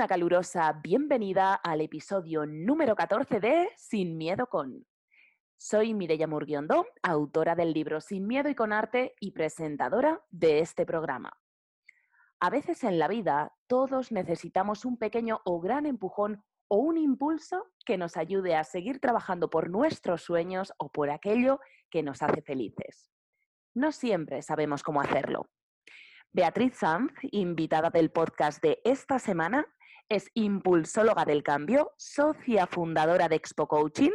[0.00, 4.86] una calurosa bienvenida al episodio número 14 de Sin Miedo con.
[5.58, 10.86] Soy Mireya Murguiondo, autora del libro Sin Miedo y con Arte y presentadora de este
[10.86, 11.38] programa.
[12.40, 17.66] A veces en la vida todos necesitamos un pequeño o gran empujón o un impulso
[17.84, 22.40] que nos ayude a seguir trabajando por nuestros sueños o por aquello que nos hace
[22.40, 23.10] felices.
[23.74, 25.50] No siempre sabemos cómo hacerlo.
[26.32, 29.66] Beatriz Sanz, invitada del podcast de esta semana,
[30.10, 34.10] es impulsóloga del cambio, socia fundadora de Expo Coaching,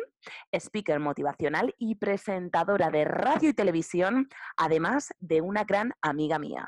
[0.51, 4.27] speaker motivacional y presentadora de radio y televisión,
[4.57, 6.67] además de una gran amiga mía.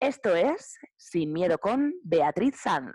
[0.00, 2.92] Esto es Sin Miedo con Beatriz Sanz.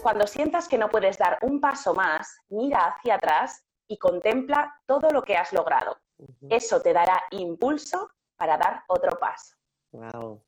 [0.00, 5.10] Cuando sientas que no puedes dar un paso más, mira hacia atrás y contempla todo
[5.10, 5.98] lo que has logrado.
[6.48, 9.56] Eso te dará impulso para dar otro paso.
[9.92, 10.42] Wow.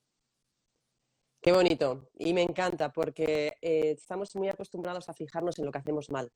[1.40, 2.08] Qué bonito.
[2.14, 6.32] Y me encanta porque eh, estamos muy acostumbrados a fijarnos en lo que hacemos mal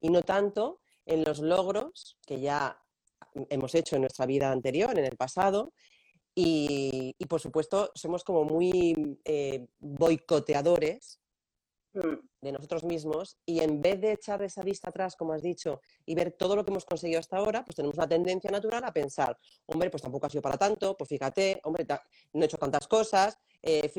[0.00, 2.80] y no tanto en los logros que ya
[3.48, 5.72] hemos hecho en nuestra vida anterior, en el pasado,
[6.34, 11.20] y, por supuesto somos como muy eh, boicoteadores
[11.92, 12.29] Mm.
[12.40, 16.14] De nosotros mismos y en vez de echar esa vista atrás, como has dicho, y
[16.14, 19.38] ver todo lo que hemos conseguido hasta ahora, pues tenemos una tendencia natural a pensar,
[19.66, 21.86] hombre, pues tampoco ha sido para tanto, pues fíjate, hombre,
[22.32, 23.90] no he hecho tantas cosas, eh,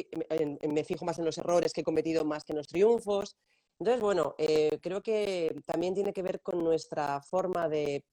[0.67, 3.37] me fijo más en los errores que he cometido más que en los triunfos.
[3.79, 8.05] Entonces, bueno, eh, creo que también tiene que ver con nuestra forma de,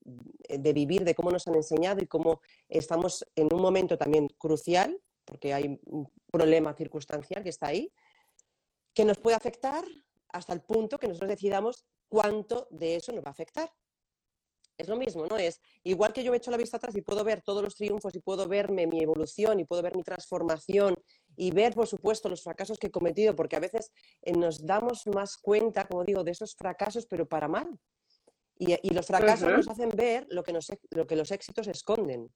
[0.48, 4.98] de vivir, de cómo nos han enseñado y cómo estamos en un momento también crucial,
[5.26, 7.92] porque hay un problema circunstancial que está ahí,
[8.94, 9.84] que nos puede afectar
[10.30, 13.70] hasta el punto que nosotros decidamos cuánto de eso nos va a afectar.
[14.76, 15.36] Es lo mismo, ¿no?
[15.36, 18.14] Es igual que yo me echo la vista atrás y puedo ver todos los triunfos
[18.14, 20.94] y puedo verme mi evolución y puedo ver mi transformación
[21.36, 23.90] y ver, por supuesto, los fracasos que he cometido, porque a veces
[24.22, 27.78] eh, nos damos más cuenta, como digo, de esos fracasos, pero para mal.
[28.60, 30.52] Y, los fracasos nos hacen ver lo que,
[30.90, 32.28] lo que los éxitos esconden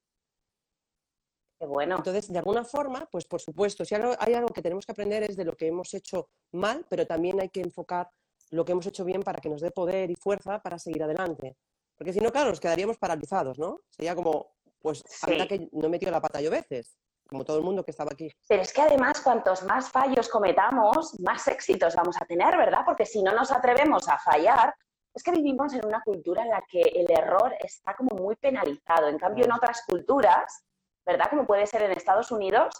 [1.65, 1.95] bueno.
[1.97, 5.35] Entonces, de alguna forma, pues por supuesto, si hay algo que tenemos que aprender es
[5.35, 8.09] de lo que hemos hecho mal, pero también hay que enfocar
[8.51, 11.57] lo que hemos hecho bien para que nos dé poder y fuerza para seguir adelante.
[11.97, 13.81] Porque si no, claro, nos quedaríamos paralizados, ¿no?
[13.89, 15.47] Sería como, pues, sí.
[15.47, 16.97] que no he metido la pata yo veces,
[17.27, 18.29] como todo el mundo que estaba aquí.
[18.47, 22.81] Pero es que además, cuantos más fallos cometamos, más éxitos vamos a tener, ¿verdad?
[22.85, 24.73] Porque si no nos atrevemos a fallar,
[25.13, 29.07] es que vivimos en una cultura en la que el error está como muy penalizado.
[29.07, 30.63] En cambio, en otras culturas,
[31.05, 31.29] ¿verdad?
[31.29, 32.73] Como puede ser en Estados Unidos,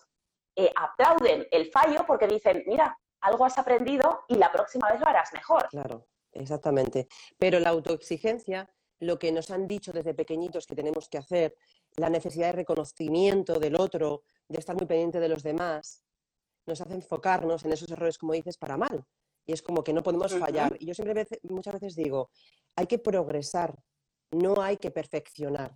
[0.56, 5.08] eh, aplauden el fallo porque dicen, mira, algo has aprendido y la próxima vez lo
[5.08, 5.68] harás mejor.
[5.70, 7.08] Claro, exactamente.
[7.38, 8.70] Pero la autoexigencia,
[9.00, 11.56] lo que nos han dicho desde pequeñitos que tenemos que hacer,
[11.96, 16.04] la necesidad de reconocimiento del otro, de estar muy pendiente de los demás,
[16.66, 19.06] nos hace enfocarnos en esos errores, como dices, para mal.
[19.46, 20.76] Y es como que no podemos fallar.
[20.80, 22.30] Y yo siempre muchas veces digo,
[22.76, 23.76] hay que progresar,
[24.32, 25.76] no hay que perfeccionar.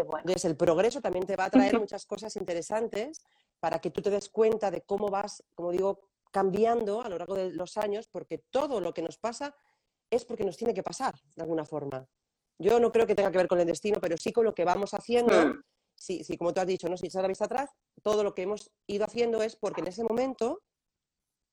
[0.00, 3.22] Entonces, el progreso también te va a traer muchas cosas interesantes
[3.60, 7.34] para que tú te des cuenta de cómo vas, como digo, cambiando a lo largo
[7.34, 9.54] de los años, porque todo lo que nos pasa
[10.10, 12.06] es porque nos tiene que pasar, de alguna forma.
[12.58, 14.64] Yo no creo que tenga que ver con el destino, pero sí con lo que
[14.64, 15.32] vamos haciendo.
[15.46, 15.62] Hmm.
[15.94, 16.96] Sí, sí, como tú has dicho, ¿no?
[16.96, 17.70] si echas la vista atrás,
[18.02, 20.62] todo lo que hemos ido haciendo es porque en ese momento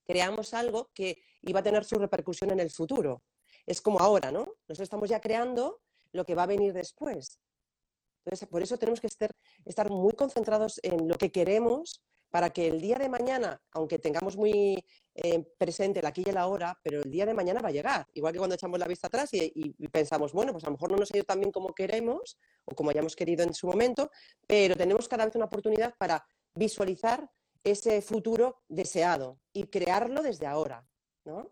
[0.06, 3.24] creamos algo que iba a tener su repercusión en el futuro.
[3.66, 4.40] Es como ahora, ¿no?
[4.68, 7.40] Nosotros estamos ya creando lo que va a venir después.
[8.26, 12.82] Entonces, por eso tenemos que estar, muy concentrados en lo que queremos para que el
[12.82, 17.12] día de mañana, aunque tengamos muy eh, presente la aquí y la hora, pero el
[17.12, 18.08] día de mañana va a llegar.
[18.14, 20.98] Igual que cuando echamos la vista atrás y, pensamos, bueno, pues a lo mejor no
[20.98, 24.10] nos ha ido tan bien como queremos o como hayamos querido en su momento,
[24.48, 26.26] pero tenemos cada vez una oportunidad para
[26.56, 27.30] visualizar
[27.64, 30.88] ese futuro deseado y crearlo desde ahora,
[31.26, 31.52] ¿no?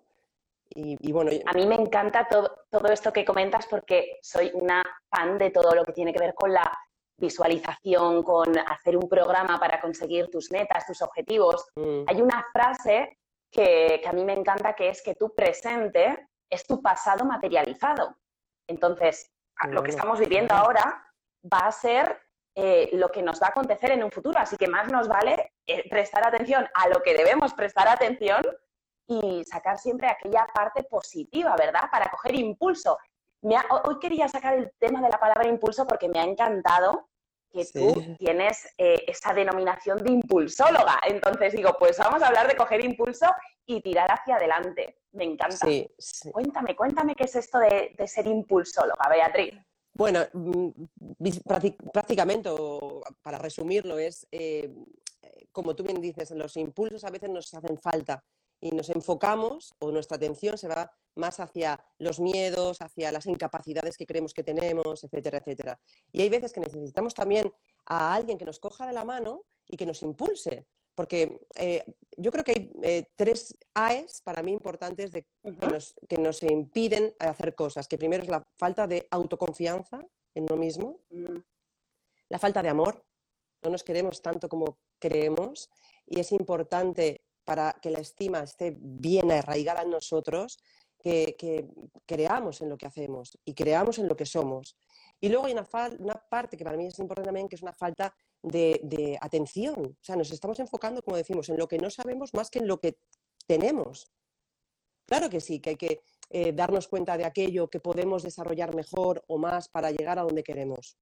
[1.46, 5.84] A mí me encanta todo, esto que comentas porque soy una fan de todo lo
[5.84, 6.72] que tiene que ver con la
[7.18, 11.68] visualización, con hacer un programa para conseguir tus metas, tus objetivos.
[11.76, 12.04] Mm.
[12.08, 13.20] Hay una frase
[13.52, 18.18] que, a mí me encanta que es que tu presente es tu pasado materializado.
[18.68, 19.32] Entonces,
[19.70, 21.06] lo que estamos viviendo ahora
[21.52, 22.20] va a ser
[22.56, 24.40] eh, lo que nos va a acontecer en un futuro.
[24.40, 28.42] Así que más nos vale eh, prestar atención a lo que debemos prestar atención
[29.12, 31.90] y sacar siempre aquella parte positiva, ¿verdad?
[31.92, 32.98] Para coger impulso.
[33.42, 37.10] hoy quería sacar el tema de la palabra impulso porque me ha encantado
[37.52, 41.02] que tú tienes eh, esa denominación de impulsóloga.
[41.06, 43.26] Entonces digo, pues vamos a hablar de coger impulso
[43.66, 45.00] y tirar hacia adelante.
[45.12, 45.68] Me encanta.
[46.32, 49.56] Cuéntame, cuéntame qué es esto de, ser impulsóloga, Beatriz.
[49.94, 50.70] Bueno, mm,
[51.92, 52.50] prácticamente,
[53.22, 54.74] para resumirlo, es, eh,
[55.52, 58.24] como tú bien dices, los impulsos a veces nos hacen falta
[58.62, 63.98] y nos enfocamos o nuestra atención se va más hacia los miedos, hacia las incapacidades
[63.98, 65.80] que creemos que tenemos, etcétera, etcétera.
[66.12, 67.52] Y hay veces que necesitamos también
[67.86, 71.84] a alguien que nos coja de la mano y que nos impulse, porque eh,
[72.18, 75.26] yo creo que hay eh, tres AES para mí importantes de,
[76.08, 77.88] que, nos, impiden hacer cosas.
[77.88, 80.06] Que primero es la falta de autoconfianza
[80.36, 81.38] en uno mismo, mm.
[82.30, 83.04] la falta de amor,
[83.64, 85.70] no nos queremos tanto como creemos
[86.06, 90.60] y es importante para que la estima esté bien arraigada en nosotros,
[91.02, 91.68] que,
[92.06, 94.78] creamos en lo que hacemos y creamos en lo que somos.
[95.20, 95.68] Y luego hay una,
[96.00, 99.98] una parte que para mí es importante también, que es una falta de, atención.
[100.00, 102.68] O sea, nos estamos enfocando, como decimos, en lo que no sabemos más que en
[102.68, 102.98] lo que
[103.48, 104.12] tenemos.
[105.06, 109.24] Claro que sí, que hay que eh, darnos cuenta de aquello que podemos desarrollar mejor
[109.28, 110.98] o más para llegar a donde queremos.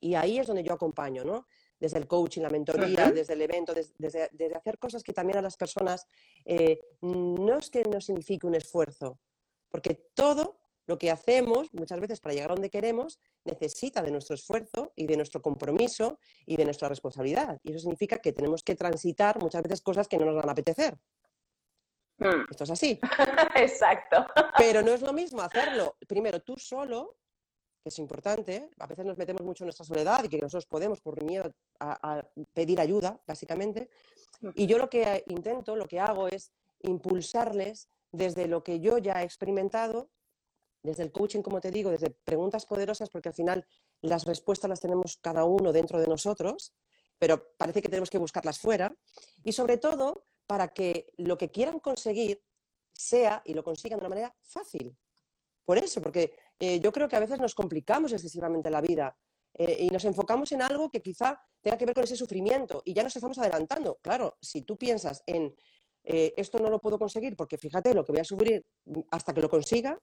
[0.00, 1.46] Y ahí es donde yo acompaño, ¿no?
[1.82, 5.56] Desde el coaching, la mentoría, desde el evento, desde, hacer cosas que también a las
[5.56, 6.06] personas
[6.44, 9.18] eh, no es que no signifique un esfuerzo,
[9.68, 14.36] porque todo lo que hacemos muchas veces para llegar a donde queremos necesita de nuestro
[14.36, 17.58] esfuerzo y de nuestro compromiso y de nuestra responsabilidad.
[17.64, 20.52] Y eso significa que tenemos que transitar muchas veces cosas que no nos van a
[20.52, 20.96] apetecer.
[22.18, 22.44] Hmm.
[22.48, 23.00] Esto es así.
[23.56, 24.24] Exacto.
[24.56, 27.16] Pero no es lo mismo hacerlo primero tú solo,
[27.82, 28.70] que es importante.
[28.78, 32.24] A veces nos metemos mucho en nuestra soledad y que nosotros podemos por miedo a
[32.52, 33.90] pedir ayuda, básicamente.
[34.54, 36.52] Y yo lo que intento, lo que hago es
[36.82, 40.10] impulsarles desde lo que yo ya he experimentado
[40.82, 43.66] desde el coaching, como te digo, desde preguntas poderosas, porque al final
[44.00, 46.74] las respuestas las tenemos cada uno dentro de nosotros,
[47.18, 48.94] pero parece que tenemos que buscarlas fuera.
[49.44, 52.42] Y sobre todo, para que lo que quieran conseguir
[52.92, 54.96] sea y lo consigan de una manera fácil.
[55.64, 59.16] Por eso, porque eh, yo creo que a veces nos complicamos excesivamente la vida
[59.54, 62.94] eh, y nos enfocamos en algo que quizá tenga que ver con ese sufrimiento y
[62.94, 63.98] ya nos estamos adelantando.
[64.00, 65.52] Claro, si tú piensas en
[66.04, 68.64] eh, esto no lo puedo conseguir porque fíjate lo que voy a sufrir
[69.10, 69.98] hasta que lo consiga,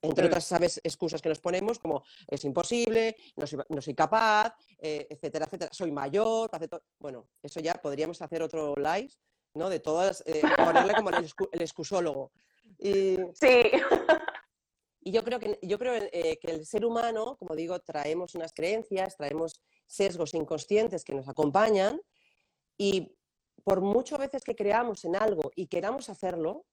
[0.00, 5.46] entre otras, sabes, excusas que nos ponemos como es imposible, no soy, capaz, eh, etcétera,
[5.46, 6.50] etcétera, soy mayor,
[7.00, 9.10] bueno, eso ya podríamos hacer otro live,
[9.54, 9.68] ¿no?
[9.68, 12.30] De todas, eh, ponerle como el, excusólogo.
[12.78, 13.72] Y, sí.
[15.06, 18.54] Y yo creo, que, yo creo eh, que el ser humano, como digo, traemos unas
[18.54, 22.00] creencias, traemos sesgos inconscientes que nos acompañan
[22.78, 23.14] y
[23.64, 26.64] por mucho veces que creamos en algo y queramos hacerlo,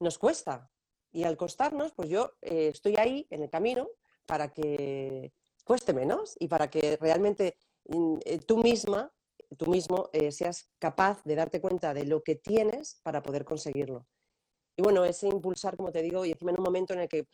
[0.00, 0.68] nos cuesta,
[1.12, 3.88] y al costarnos, pues yo eh, estoy ahí en el camino
[4.26, 5.32] para que
[5.64, 9.12] cueste menos y para que realmente mm, eh, tú misma,
[9.56, 14.06] tú mismo, seas capaz de darte cuenta de lo que tienes para poder conseguirlo.
[14.80, 17.26] Y bueno, ese impulsar, como te digo, y encima en un momento en el que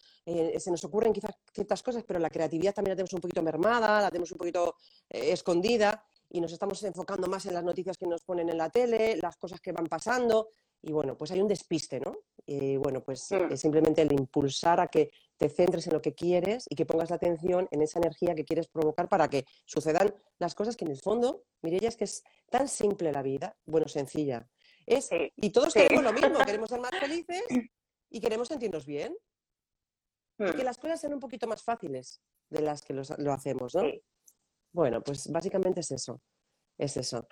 [0.58, 4.02] se nos ocurren quizás ciertas cosas, pero la creatividad también la tenemos un poquito mermada,
[4.02, 4.74] la tenemos un poquito
[5.08, 9.16] escondida y nos estamos enfocando más en las noticias que nos ponen en la tele,
[9.22, 10.48] las cosas que van pasando,
[10.82, 12.16] y bueno, pues hay un despiste, ¿no?
[12.44, 13.52] Y bueno, pues mm.
[13.52, 17.10] es simplemente el impulsar a que te centres en lo que quieres y que pongas
[17.10, 20.90] la atención en esa energía que quieres provocar para que sucedan las cosas que en
[20.90, 24.48] el fondo, Mireya, es que es tan simple la vida, bueno, sencilla.
[24.86, 27.42] Es, y todos queremos lo mismo, queremos ser más felices
[28.10, 29.16] y queremos sentirnos bien.
[30.38, 30.66] Y que mm.
[30.66, 33.82] las cosas sean un poquito más fáciles de las que lo hacemos, ¿no?
[34.72, 36.20] Bueno, pues básicamente es eso,
[36.78, 37.26] es eso.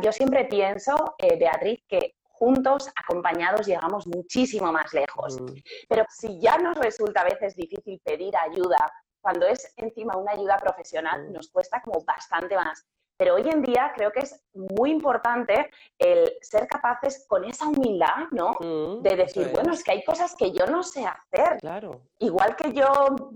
[0.00, 5.40] Yo siempre pienso, eh, Beatriz, que juntos, acompañados, llegamos muchísimo más lejos.
[5.40, 5.54] Mm.
[5.88, 10.56] Pero si ya nos resulta a veces difícil pedir ayuda, cuando es encima una ayuda
[10.56, 11.32] profesional, mm.
[11.32, 12.86] nos cuesta como bastante más.
[13.22, 18.26] Pero hoy en día creo que es muy importante el ser capaces con esa humildad,
[18.32, 18.50] ¿no?
[18.58, 21.58] Mm, de decir, bueno, es que hay cosas que yo no sé hacer.
[21.60, 22.00] Claro.
[22.18, 22.90] Igual que yo,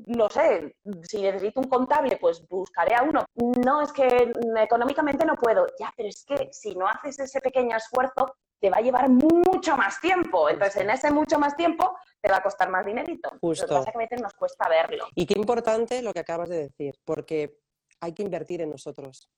[0.07, 3.25] no sé, si necesito un contable, pues buscaré a uno.
[3.65, 5.69] No, es que económicamente no puedo.
[5.79, 9.77] Ya, pero es que si no haces ese pequeño esfuerzo, te va a llevar mucho
[9.77, 10.51] más tiempo.
[10.51, 13.31] Entonces, en ese mucho más tiempo te va a costar más dinerito.
[13.41, 13.67] Justo.
[13.67, 15.05] Lo que pasa que a veces nos cuesta verlo.
[15.15, 17.61] Y qué importante lo que acabas de decir, porque
[18.01, 19.31] hay que invertir en nosotros.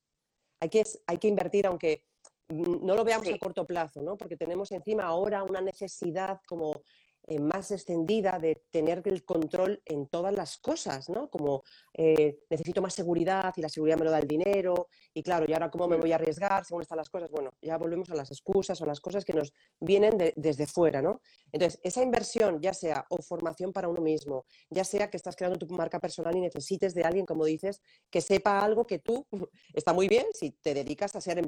[0.60, 2.04] Hay que, hay que invertir, aunque
[2.48, 4.16] no lo veamos a corto plazo, ¿no?
[4.16, 6.82] Porque tenemos encima ahora una necesidad como
[7.30, 11.28] eh, más extendida de tener el control en todas las cosas, ¿no?
[11.28, 15.44] Como eh, necesito más seguridad y la seguridad me lo da el dinero y claro,
[15.46, 17.30] ¿y ahora cómo me voy a arriesgar según están las cosas?
[17.30, 21.20] Bueno, ya volvemos a las excusas o las cosas que nos vienen desde fuera, ¿no?
[21.52, 25.58] Entonces, esa inversión, ya sea o formación para uno mismo, ya sea que estás creando
[25.58, 29.26] tu marca personal y necesites de alguien, como dices, que sepa algo que tú,
[29.74, 31.38] está muy bien si te dedicas a ser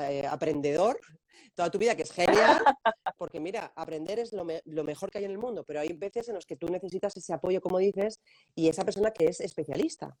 [0.00, 0.98] eh, aprendedor
[1.54, 2.62] toda tu vida, que es genial,
[3.18, 6.28] porque mira, aprender es lo, lo mejor que hay en el mundo, pero hay veces
[6.28, 8.20] en los que tú necesitas ese apoyo, como dices,
[8.54, 10.16] y esa persona que es especialista,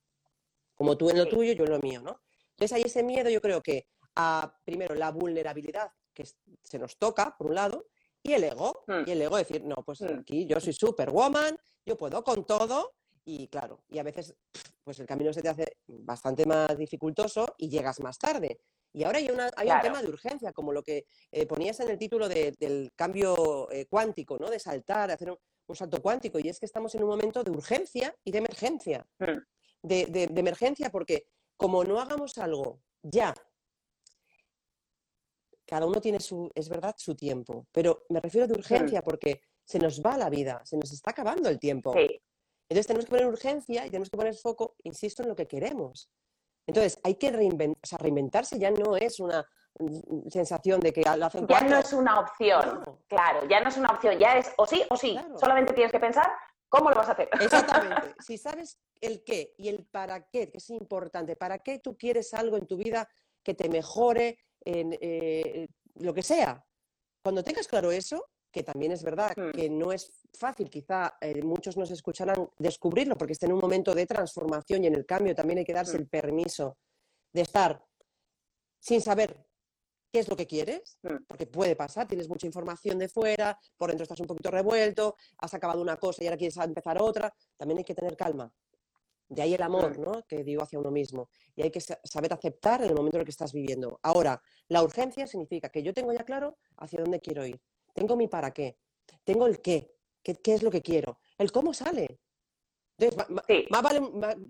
[0.74, 2.20] como tú en lo tuyo, yo en lo mío, ¿no?
[2.50, 6.24] Entonces hay ese miedo, yo creo que a, primero, la vulnerabilidad que
[6.62, 7.86] se nos toca, por un lado,
[8.22, 9.02] y el ego, hmm.
[9.06, 10.20] y el ego decir, no, pues hmm.
[10.20, 12.94] aquí yo soy superwoman, yo puedo con todo,
[13.24, 14.36] y claro, y a veces
[14.84, 18.60] pues el camino se te hace bastante más dificultoso y llegas más tarde.
[18.92, 21.90] Y ahora hay, una, hay un tema de urgencia, como lo que eh, ponías en
[21.90, 24.48] el título del cambio eh, cuántico, ¿no?
[24.48, 26.38] De saltar, de hacer un, salto cuántico.
[26.38, 29.06] Y es que estamos en un momento de urgencia y de emergencia.
[29.18, 29.38] Hmm.
[29.82, 31.26] De, emergencia porque
[31.56, 33.34] como no hagamos algo ya,
[35.66, 37.66] cada uno tiene su, es verdad, su tiempo.
[37.72, 38.58] Pero me refiero de hmm.
[38.58, 41.94] urgencia porque se nos va la vida, se nos está acabando el tiempo.
[42.68, 46.10] Entonces tenemos que poner urgencia y tenemos que poner foco, insisto, en lo que queremos.
[46.66, 49.46] Entonces, hay que reinventarse, ya no es una
[49.78, 53.76] mm, sensación de que lo hacen Ya no es una opción, claro, ya no es
[53.76, 56.30] una opción, ya es o sí o sí, solamente tienes que pensar
[56.68, 57.28] cómo lo vas a hacer.
[57.40, 61.96] Exactamente, si sabes el qué y el para qué, que es importante, para qué tú
[61.96, 63.08] quieres algo en tu vida
[63.44, 66.64] que te mejore en eh, lo que sea,
[67.22, 69.50] cuando tengas claro eso, que también es verdad hmm.
[69.50, 73.94] que no es fácil, quizá eh, muchos nos escucharán descubrirlo porque está en un momento
[73.94, 76.00] de transformación y en el cambio también hay que darse hmm.
[76.00, 76.78] el permiso
[77.32, 77.84] de estar
[78.80, 79.46] sin saber
[80.12, 81.24] qué es lo que quieres, hmm.
[81.28, 85.52] porque puede pasar, tienes mucha información de fuera, por dentro estás un poquito revuelto, has
[85.52, 88.50] acabado una cosa y ahora quieres empezar otra, también hay que tener calma.
[89.28, 90.22] De ahí el amor, ¿no?
[90.22, 91.30] Que digo hacia uno mismo.
[91.56, 93.98] Y hay que saber aceptar el momento en el que estás viviendo.
[94.02, 97.60] Ahora, la urgencia significa que yo tengo ya claro hacia dónde quiero ir
[97.96, 98.78] tengo mi para qué,
[99.24, 102.20] tengo el qué, qué, qué es lo que quiero, el cómo sale.
[102.98, 104.00] Entonces, más vale,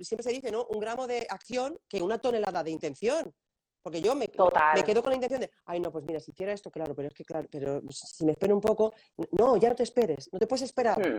[0.02, 0.66] siempre se dice, ¿no?
[0.66, 3.34] Un gramo de acción que una tonelada de intención.
[3.82, 4.28] Porque yo me,
[4.74, 7.06] me, quedo con la intención de, ay, no, pues mira, si hiciera esto, claro, pero
[7.06, 8.92] es que, claro, pero si me espero un poco,
[9.30, 10.98] no, ya no te esperes, no te puedes esperar.
[10.98, 11.18] Hmm.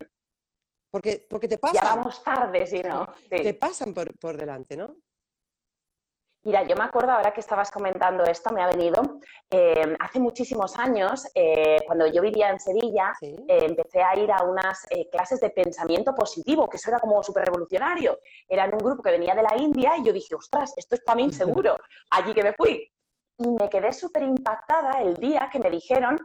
[0.91, 1.81] Porque, porque te pasan.
[1.81, 3.07] Ya vamos tarde, si no.
[3.29, 4.97] Te pasan por, por delante, ¿no?
[6.43, 10.77] Mira, yo me acuerdo ahora que estabas comentando esto, me ha venido, eh, hace muchísimos
[10.77, 15.49] años, eh, cuando yo vivía en Sevilla, eh, empecé a ir a unas clases de
[15.49, 18.19] pensamiento positivo, que eso era como súper revolucionario.
[18.47, 21.01] Era en un grupo que venía de la India y yo dije, ostras, esto es
[21.01, 21.77] para mí seguro,
[22.11, 22.89] allí que me fui.
[23.39, 26.17] Y me quedé súper impactada el día que me dijeron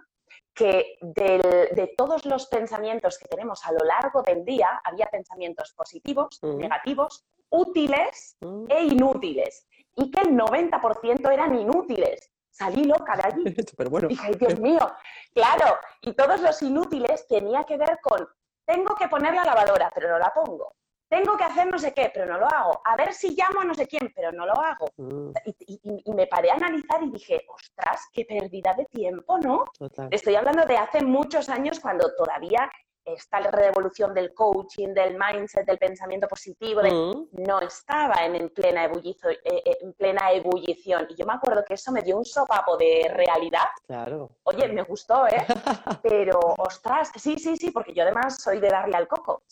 [0.54, 6.38] que de todos los pensamientos que tenemos a lo largo del día, había pensamientos positivos,
[6.42, 8.64] negativos, útiles mm.
[8.69, 12.30] e inútiles y que el 90% eran inútiles.
[12.50, 13.44] Salí loca de allí.
[13.76, 14.08] Pero bueno.
[14.08, 14.92] Dije, Dios mío,
[15.34, 18.28] claro, y todos los inútiles tenía que ver con,
[18.64, 20.75] tengo que poner la lavadora, pero no la pongo.
[21.08, 22.80] Tengo que hacer no sé qué, pero no lo hago.
[22.84, 24.87] A ver si llamo a no sé quién, pero no lo hago.
[24.96, 25.32] Mm.
[25.66, 29.64] Y, me paré a analizar y dije, ostras, qué pérdida de tiempo, ¿no?
[30.11, 32.70] Estoy hablando de hace muchos años cuando todavía
[33.04, 37.42] esta revolución del coaching, del mindset, del pensamiento positivo, mm.
[37.47, 41.06] no estaba en, plena ebullición, eh, eh, en plena ebullición.
[41.11, 43.66] Y yo me acuerdo que eso me dio un sopapo de realidad.
[43.87, 44.30] Claro.
[44.44, 45.44] Oye, me gustó, ¿eh?
[46.02, 49.42] Pero, ostras, sí, sí, sí, porque yo además soy de darle al coco.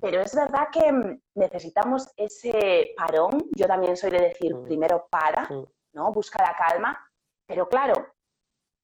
[0.00, 3.48] Pero es verdad que mm, necesitamos ese parón.
[3.56, 4.64] Yo también soy de decir, mm.
[4.64, 5.48] primero para,
[5.92, 6.12] ¿no?
[6.12, 7.04] Busca la calma.
[7.46, 7.94] Pero claro,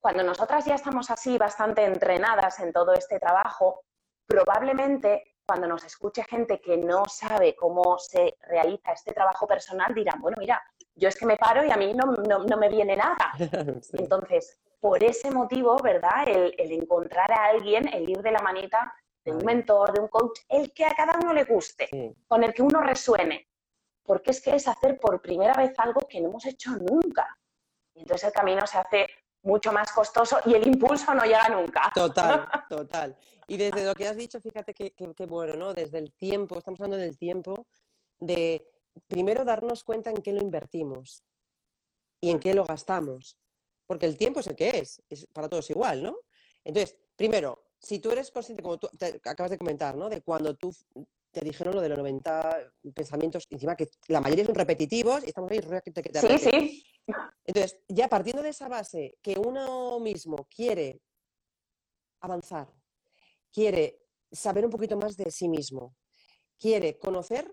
[0.00, 3.84] cuando nosotras ya estamos así bastante entrenadas en todo este trabajo,
[4.26, 10.20] probablemente cuando nos escuche gente que no sabe cómo se realiza este trabajo personal, dirán,
[10.20, 10.62] bueno, mira,
[10.94, 13.32] yo es que me paro y a mí no, me viene nada.
[13.92, 16.28] Entonces, por ese motivo, ¿verdad?
[16.28, 20.40] El, encontrar a alguien, el ir de la manita de un mentor, de un coach,
[20.48, 23.48] el que a cada uno le guste, con el que uno resuene.
[24.02, 27.26] Porque es que es hacer por primera vez algo que no hemos hecho nunca.
[27.94, 29.06] Y entonces el camino se hace
[29.44, 31.92] mucho más costoso y el impulso no llega nunca.
[31.94, 33.16] Total, total.
[33.46, 34.92] Y desde lo que has dicho, fíjate que,
[35.26, 35.74] bueno, ¿no?
[35.74, 37.66] Desde el tiempo, estamos hablando del tiempo,
[38.18, 38.66] de
[39.06, 41.22] primero darnos cuenta en qué lo invertimos
[42.20, 43.36] y en qué lo gastamos.
[43.86, 46.16] Porque el tiempo es el que es, es para todos igual, ¿no?
[46.64, 48.88] Entonces, primero, si tú eres consciente, como tú
[49.24, 50.08] acabas de comentar, ¿no?
[50.08, 50.74] De cuando tú
[51.34, 55.50] te dijeron lo de los 90 pensamientos, encima que la mayoría son repetitivos y estamos
[55.50, 55.60] ahí.
[55.60, 56.84] Sí, sí.
[57.44, 61.02] Entonces, ya partiendo de esa base, que uno mismo quiere
[62.20, 62.72] avanzar,
[63.52, 64.00] quiere
[64.32, 65.94] saber un poquito más de sí mismo,
[66.58, 67.52] quiere conocer,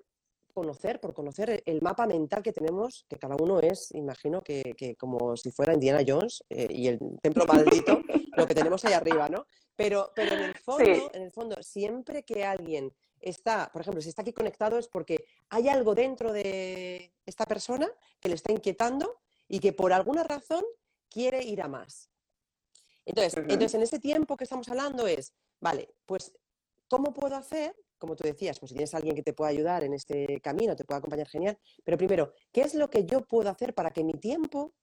[0.54, 5.36] conocer, por conocer el mapa mental que tenemos, que cada uno es, imagino que, como
[5.36, 8.02] si fuera Indiana Jones eh, y el templo maldito,
[8.38, 9.46] lo que tenemos ahí arriba, ¿no?
[9.76, 14.10] Pero, pero en el fondo, en el fondo, siempre que alguien está, por ejemplo, si
[14.10, 19.20] está aquí conectado es porque hay algo dentro de esta persona que le está inquietando
[19.48, 20.64] y que por alguna razón
[21.10, 22.10] quiere ir a más.
[23.06, 26.34] Entonces, entonces en ese tiempo que estamos hablando es, vale, pues
[26.88, 27.76] ¿cómo puedo hacer?
[27.98, 30.86] Como tú decías, pues si tienes alguien que te pueda ayudar en este camino, te
[30.86, 31.58] pueda acompañar, genial.
[31.84, 34.74] Pero primero, ¿qué es lo que yo puedo hacer para que mi tiempo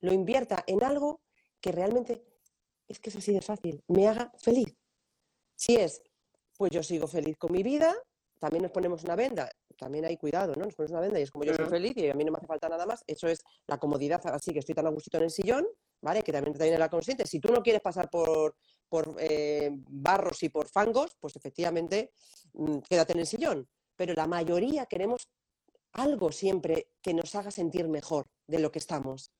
[0.00, 1.22] lo invierta en algo
[1.60, 2.24] que realmente,
[2.88, 4.76] es que es así de fácil, me haga feliz?
[5.54, 6.02] Si es,
[6.56, 7.94] pues yo sigo feliz con mi vida,
[8.38, 10.64] también nos ponemos una venda, también hay cuidado, ¿no?
[10.64, 12.38] Nos ponemos una venda y es como yo soy feliz y a mí no me
[12.38, 15.24] hace falta nada más, eso es la comodidad, así que estoy tan a gustito en
[15.24, 15.66] el sillón,
[16.00, 16.22] ¿vale?
[16.22, 17.26] Que también te viene la consciente.
[17.26, 18.56] Si tú no quieres pasar por,
[18.88, 22.12] por eh, barros y por fangos, pues efectivamente
[22.52, 23.68] mm, quédate en el sillón.
[23.96, 25.28] Pero la mayoría queremos
[25.94, 29.30] algo siempre que nos haga sentir mejor de lo que estamos.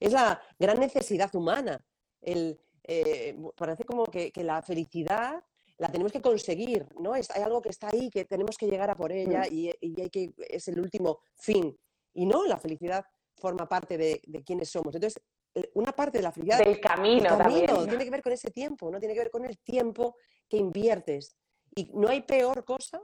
[0.00, 1.84] Es la gran necesidad humana.
[2.20, 5.42] El, eh, parece como que, la felicidad
[5.78, 7.12] la tenemos que conseguir, ¿no?
[7.12, 9.54] hay algo que está ahí, que tenemos que llegar a por ella mm.
[9.54, 11.76] y, hay que, es el último fin.
[12.14, 13.04] Y no, la felicidad
[13.36, 14.94] forma parte de, de quienes somos.
[14.94, 15.22] Entonces,
[15.54, 16.58] eh, una parte de la felicidad...
[16.58, 18.98] Del camino, camino Tiene que ver con ese tiempo, ¿no?
[18.98, 20.16] Tiene que ver con el tiempo
[20.48, 21.36] que inviertes.
[21.74, 23.00] Y no hay peor cosa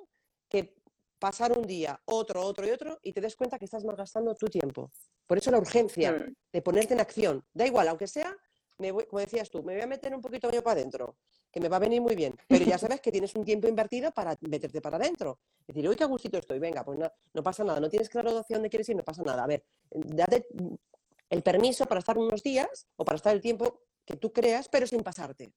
[0.48, 0.74] que
[1.18, 4.48] pasar un día, otro, otro y otro, y te des cuenta que estás malgastando tu
[4.48, 4.90] tiempo.
[5.26, 6.34] Por eso la urgencia mm.
[6.52, 7.44] de ponerte en acción.
[7.52, 8.36] Da igual, aunque sea,
[8.90, 11.16] me como decías tú, me voy a meter un poquito yo para adentro
[11.52, 12.34] que me va a venir muy bien.
[12.48, 15.38] Pero ya sabes que tienes un tiempo invertido para meterte para adentro.
[15.60, 18.38] Es decir, uy, qué gustito estoy, venga, pues no, no pasa nada, no tienes claro
[18.38, 19.44] hacia dónde quieres ir, no pasa nada.
[19.44, 20.46] A ver, date
[21.28, 24.86] el permiso para estar unos días o para estar el tiempo que tú creas, pero
[24.86, 25.52] sin pasarte.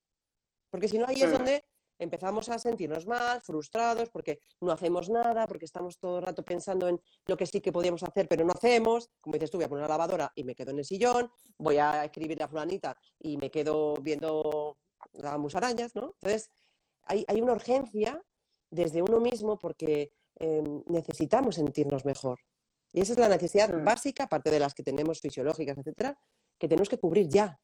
[0.70, 1.64] Porque si no, ahí es donde
[2.00, 6.88] empezamos a sentirnos mal, frustrados, porque no hacemos nada, porque estamos todo el rato pensando
[6.88, 9.10] en lo que sí que podíamos hacer, pero no hacemos.
[9.22, 11.78] Como dices tú, voy a poner una lavadora y me quedo en el sillón, voy
[11.78, 14.78] a escribir a fulanita y me quedo viendo
[15.14, 16.16] las musarañas, ¿no?
[16.22, 16.50] Entonces,
[17.04, 18.22] hay, una urgencia
[18.70, 22.40] desde uno mismo porque em, necesitamos sentirnos mejor.
[22.92, 23.84] Y esa es la necesidad mm.
[23.84, 26.18] básica, aparte de las que tenemos fisiológicas, etcétera,
[26.58, 27.60] que tenemos que cubrir ya.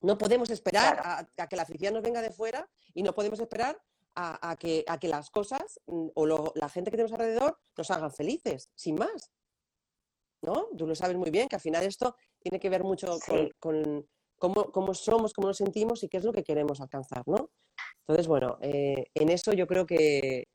[0.00, 1.00] No podemos esperar
[1.36, 3.80] a, que la felicidad nos venga de fuera y no podemos esperar
[4.14, 8.12] a, que, a que, las cosas mm, o la gente que tenemos alrededor nos hagan
[8.12, 9.30] felices, sin más.
[10.42, 10.68] ¿No?
[10.76, 13.18] Tú lo sabes muy bien que al final esto tiene que ver mucho
[13.58, 14.06] con
[14.40, 17.50] cómo, somos, cómo nos sentimos y qué es lo que queremos alcanzar, ¿no?
[18.00, 20.48] Entonces, bueno, eh, en eso yo creo que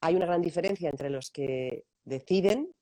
[0.00, 2.72] hay una gran diferencia entre los que deciden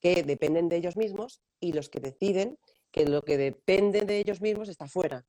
[0.00, 2.58] que dependen de ellos mismos y los que deciden
[2.96, 5.24] que lo que depende de ellos mismos está fuera.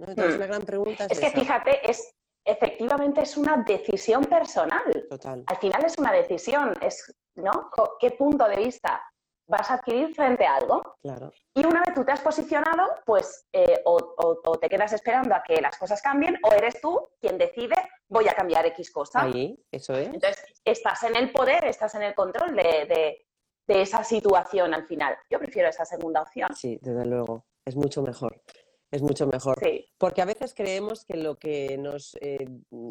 [0.00, 0.36] Entonces, hmm.
[0.36, 2.12] una gran pregunta es, que fíjate, es
[2.44, 5.06] efectivamente es una decisión personal.
[5.08, 5.44] Total.
[5.46, 7.70] Al final es una decisión, es, ¿no?
[8.00, 9.00] ¿Qué punto de vista
[9.46, 10.82] vas a adquirir frente a algo.
[11.02, 11.32] Claro.
[11.54, 15.60] Y una vez tú te has posicionado, pues eh, o, te quedas esperando a que
[15.60, 17.76] las cosas cambien o eres tú quien decide
[18.08, 19.22] voy a cambiar X cosa.
[19.22, 20.06] Ahí, eso es.
[20.06, 23.26] Entonces, estás en el poder, estás en el control de,
[23.66, 25.16] esa situación al final.
[25.30, 26.54] Yo prefiero esa segunda opción.
[26.54, 27.46] Sí, desde luego.
[27.64, 28.42] Es mucho mejor.
[28.90, 29.58] Es mucho mejor.
[29.62, 29.86] Sí.
[29.98, 32.46] Porque a veces creemos que lo que nos eh,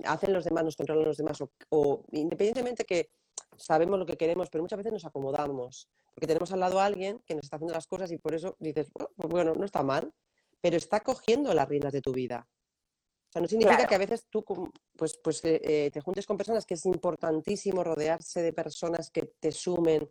[0.06, 3.12] hacen los demás, nos controlan los demás, o independientemente que
[3.58, 7.20] sabemos lo que queremos, pero muchas veces nos acomodamos, porque tenemos al lado a alguien
[7.26, 10.14] que nos está haciendo las cosas y por eso dices, pues bueno, no está mal,
[10.60, 12.48] pero está cogiendo las riendas de tu vida.
[13.30, 14.44] O sea, no significa que a veces tú
[14.96, 19.34] pues, pues, eh, eh, te juntes con personas que es importantísimo rodearse de personas que
[19.40, 20.08] te sumen,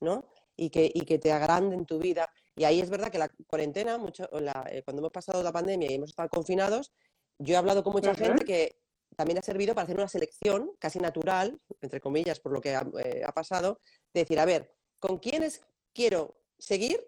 [0.00, 0.24] ¿no?
[0.56, 2.30] Y que, y que te agranden tu vida.
[2.54, 5.94] Y ahí es verdad que la cuarentena, mucho, eh, cuando hemos pasado la pandemia y
[5.94, 6.92] hemos estado confinados,
[7.38, 8.80] yo he hablado con mucha gente que
[9.14, 12.86] también ha servido para hacer una selección casi natural, entre comillas, por lo que ha,
[12.98, 13.80] eh, pasado,
[14.14, 15.60] de decir, a ver, ¿con quiénes
[15.92, 17.06] quiero seguir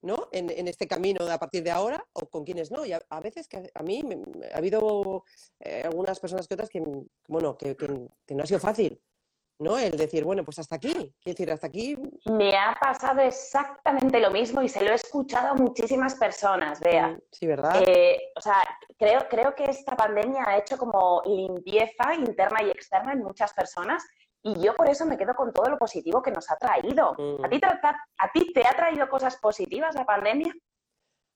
[0.00, 0.28] ¿no?
[0.30, 2.86] En, este camino a partir de ahora o con quiénes no?
[2.86, 4.00] Y a, veces que a mí
[4.52, 5.24] ha habido
[5.58, 6.80] eh, algunas personas que otras que,
[7.26, 9.00] bueno, que, que no ha sido fácil,
[9.58, 9.78] ¿no?
[9.78, 11.96] El decir, bueno, pues hasta aquí, quiero decir, hasta aquí.
[12.26, 17.08] Me ha pasado exactamente lo mismo y se lo he escuchado a muchísimas personas, vea.
[17.08, 17.82] Mm, sí, ¿verdad?
[17.86, 18.62] Eh, o sea,
[18.96, 24.04] creo, creo que esta pandemia ha hecho como limpieza interna y externa en muchas personas
[24.42, 27.16] y yo por eso me quedo con todo lo positivo que nos ha traído.
[27.42, 30.52] ¿A, ti te, ¿A ti te ha traído cosas positivas la pandemia?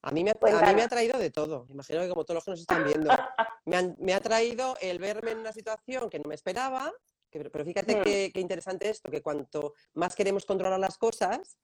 [0.05, 1.67] A mí, me, a mí me ha traído de todo.
[1.69, 3.09] Imagino que como todos los que nos están viendo.
[3.67, 6.93] me, me ha traído el verme en una situación que no me esperaba,
[7.33, 8.03] pero fíjate mm.
[8.03, 11.59] qué, interesante esto, que cuanto más queremos controlar las cosas,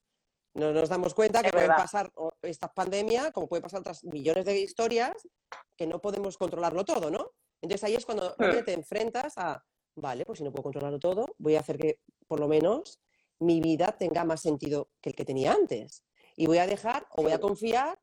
[0.54, 2.10] no nos damos cuenta que pueden pasar
[2.42, 5.28] esta pandemia, como puede pasar otras millones de historias,
[5.76, 7.32] que no podemos controlarlo todo, ¿no?
[7.60, 8.64] Entonces ahí es cuando mm.
[8.64, 9.62] te enfrentas a,
[9.94, 13.00] vale, pues si no puedo controlarlo todo, voy a hacer que por lo menos
[13.40, 16.04] mi vida tenga más sentido que el que tenía antes.
[16.36, 17.98] Y voy a dejar o voy a confiar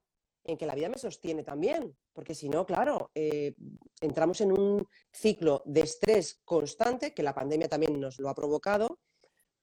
[0.46, 3.56] en que la vida me sostiene también, porque si no, claro, eh,
[4.00, 9.00] entramos en un ciclo de estrés constante, que la pandemia también nos lo ha provocado,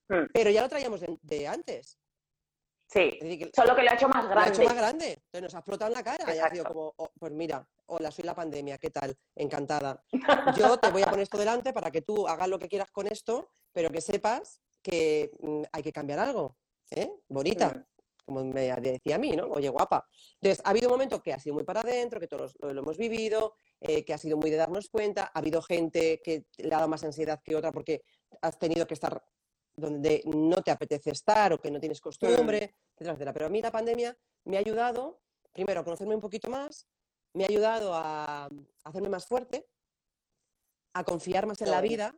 [0.09, 0.27] hmm.
[0.33, 1.99] pero ya lo traíamos de, antes.
[2.87, 3.18] Sí,
[3.55, 4.35] solo que lo ha hecho más grande.
[4.35, 6.64] Lo ha hecho más grande, entonces nos ha explotado en la cara y ha sido
[6.64, 9.16] como, oh, pues mira, hola, soy la pandemia, ¿qué tal?
[9.35, 10.05] Encantada.
[10.59, 13.07] Yo te voy a poner esto delante para que tú hagas lo que quieras con
[13.07, 16.59] esto, pero que sepas que mm, hay que cambiar algo,
[16.90, 17.11] ¿eh?
[17.29, 17.87] Bonita.
[18.22, 18.26] Mm.
[18.26, 19.46] Como me decía a mí, ¿no?
[19.46, 20.06] Oye, guapa.
[20.40, 22.96] Entonces, ha habido un momento que ha sido muy para adentro, que todos lo, hemos
[22.96, 25.30] vivido, eh, que ha sido muy de darnos cuenta.
[25.35, 28.02] Ha habido gente que le ha dado más ansiedad que otra porque
[28.40, 29.22] has tenido que estar
[29.74, 33.70] donde no te apetece estar o que no tienes costumbre, etcétera, Pero a mí la
[33.70, 36.87] pandemia me ha ayudado, primero, a conocerme un poquito más,
[37.35, 38.48] me ha ayudado a,
[38.85, 39.66] hacerme más fuerte,
[40.92, 42.14] a confiar más en la vida,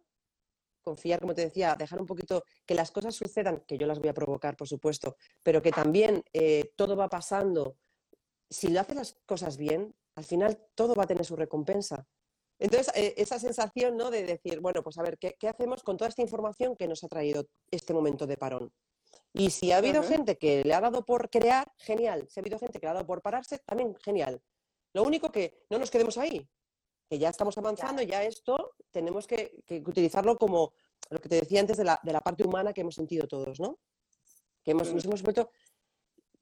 [0.84, 4.08] confiar, como te decía, dejar un poquito que las cosas sucedan, que yo las voy
[4.10, 7.76] a provocar, por supuesto, pero que también eh, todo va pasando.
[8.48, 12.06] Si lo haces las cosas bien, al final todo va a tener su recompensa.
[12.58, 14.10] Entonces, eh, esa sensación ¿no?
[14.10, 17.08] de decir, bueno, pues a ver, ¿qué, hacemos con toda esta información que nos ha
[17.08, 18.72] traído este momento de parón?
[19.32, 22.26] Y si ha habido gente que le ha dado por crear, genial.
[22.28, 24.40] Si ha habido gente que le ha dado por pararse, también genial.
[24.92, 26.48] Lo único que no nos quedemos ahí,
[27.14, 30.72] que ya estamos avanzando, ya, ya esto tenemos que, utilizarlo como
[31.10, 33.78] lo que te decía antes de la, parte humana que hemos sentido todos, ¿no?
[34.64, 35.48] Que hemos, nos hemos vuelto,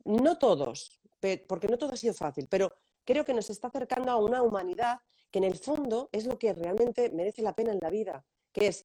[0.04, 0.98] no todos,
[1.46, 2.72] porque no todo ha sido fácil, pero
[3.04, 4.98] creo que nos está acercando a una humanidad
[5.30, 8.68] que en el fondo es lo que realmente merece la pena en la vida, que
[8.68, 8.84] es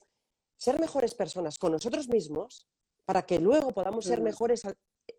[0.58, 2.68] ser mejores personas con nosotros mismos
[3.06, 4.62] para que luego podamos ser mejores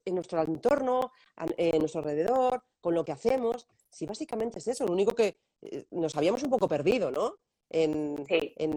[0.05, 1.11] en nuestro entorno,
[1.57, 3.67] en nuestro alrededor, con lo que hacemos.
[3.89, 7.35] Si básicamente es eso, lo único que eh, nos habíamos un poco perdido, ¿no?
[7.71, 8.25] En,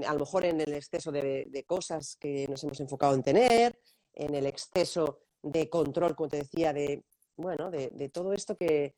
[0.06, 3.78] a lo mejor en el exceso de, cosas que nos hemos enfocado en tener,
[4.12, 7.02] en el exceso de control, como te decía, de,
[7.36, 8.94] bueno, de todo esto que,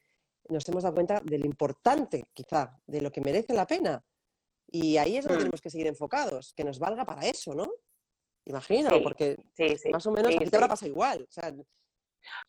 [0.48, 4.04] nos hemos dado cuenta de lo importante, quizá, de lo que merece la pena.
[4.66, 5.40] Y ahí es donde mm.
[5.40, 7.66] tenemos que seguir enfocados, que nos valga para eso, ¿no?
[8.46, 9.36] Imagino, porque
[9.90, 11.26] más o menos a ti te habrá pasado igual.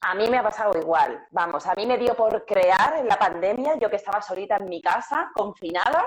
[0.02, 1.26] A mí me ha pasado igual.
[1.32, 4.66] Vamos, a mí me dio por crear en la pandemia, yo que estaba solita en
[4.66, 6.06] mi casa, confinada,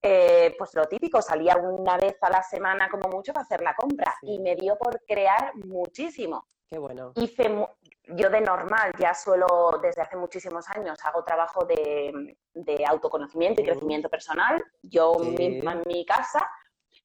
[0.00, 3.74] eh, pues lo típico, salía una vez a la semana como mucho para hacer la
[3.74, 6.46] compra y me dio por crear muchísimo.
[6.70, 7.12] Qué bueno.
[7.16, 7.66] Hice,
[8.14, 9.46] yo de normal ya suelo,
[9.82, 12.36] desde hace muchísimos años, hago trabajo de,
[12.86, 16.46] autoconocimiento y crecimiento personal, yo misma en mi casa.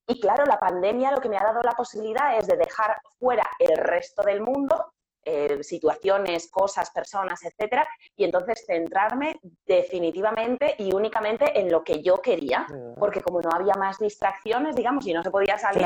[0.05, 3.49] Y claro, la pandemia lo que me ha dado la posibilidad es de dejar fuera
[3.57, 4.93] el resto del mundo,
[5.25, 12.21] eh, situaciones, cosas, personas, etcétera, y entonces centrarme definitivamente y únicamente en lo que yo
[12.21, 12.65] quería,
[12.97, 15.85] porque como no había más distracciones, digamos, y no se podía salir,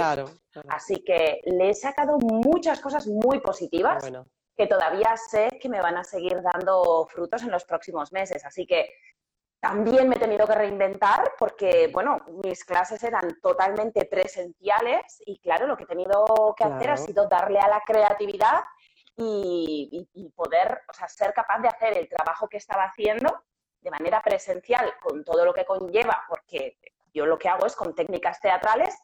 [0.67, 4.09] así que le he sacado muchas cosas muy positivas
[4.57, 8.43] que todavía sé que me van a seguir dando frutos en los próximos meses.
[8.43, 8.89] Así que
[9.59, 15.67] también me he tenido que reinventar porque, bueno, mis clases eran totalmente presenciales y claro,
[15.67, 18.61] lo que he tenido que hacer ha sido darle a la creatividad
[19.17, 23.43] y, poder, o sea, ser capaz de hacer el trabajo que estaba haciendo
[23.81, 26.77] de manera presencial con todo lo que conlleva, porque
[27.13, 28.95] yo lo que hago es con técnicas teatrales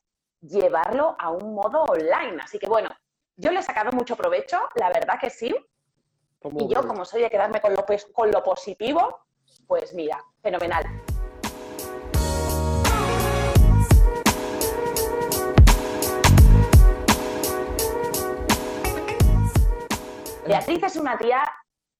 [0.41, 2.41] llevarlo a un modo online.
[2.43, 2.89] Así que bueno,
[3.35, 5.55] yo le he sacado mucho provecho, la verdad que sí.
[6.43, 9.25] Y yo, como soy de quedarme con lo, con lo positivo,
[9.65, 10.83] pues mira, fenomenal.
[20.45, 21.43] Beatriz es una tía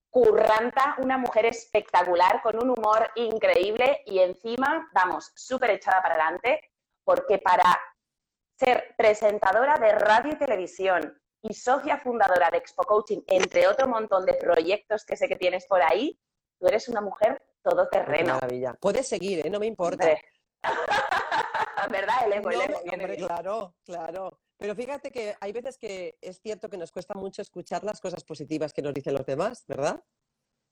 [0.10, 6.60] curranta, una mujer espectacular, con un humor increíble y encima, vamos, súper echada para adelante,
[7.04, 7.80] porque para
[8.56, 14.26] ser presentadora de radio y televisión, y socia fundadora de Expo Coaching, entre otro montón
[14.26, 16.20] de proyectos que sé que tienes por ahí,
[16.60, 18.36] tú eres una mujer todoterreno.
[18.36, 18.74] maravilla.
[18.80, 19.50] Puedes seguir, ¿eh?
[19.50, 20.08] no me importa.
[21.90, 22.16] ¿Verdad?
[22.26, 24.40] El ego, claro, claro.
[24.64, 28.24] Pero fíjate que hay veces que es cierto que nos cuesta mucho escuchar las cosas
[28.24, 30.02] positivas que nos dicen los demás, ¿verdad?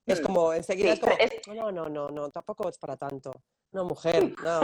[0.05, 0.23] Es mm.
[0.23, 3.33] como, enseguida es como, no, no, no, no, tampoco es para tanto.
[3.73, 4.61] No, mujer, no.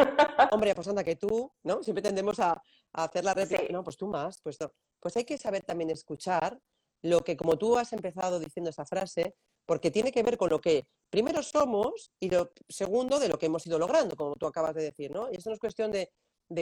[0.52, 1.84] Hombre, pues anda que tú, ¿no?
[1.84, 2.64] Siempre tendemos a,
[2.94, 3.64] hacer la réplica.
[3.70, 6.58] No, pues tú más, pues no pues hay que saber también escuchar
[7.02, 9.36] lo que, como tú has empezado diciendo esa frase,
[9.66, 13.48] porque tiene que ver con lo que primero somos y lo segundo de lo que
[13.48, 15.30] hemos ido logrando, como tú acabas de decir, ¿no?
[15.30, 16.10] Y esto no es cuestión de,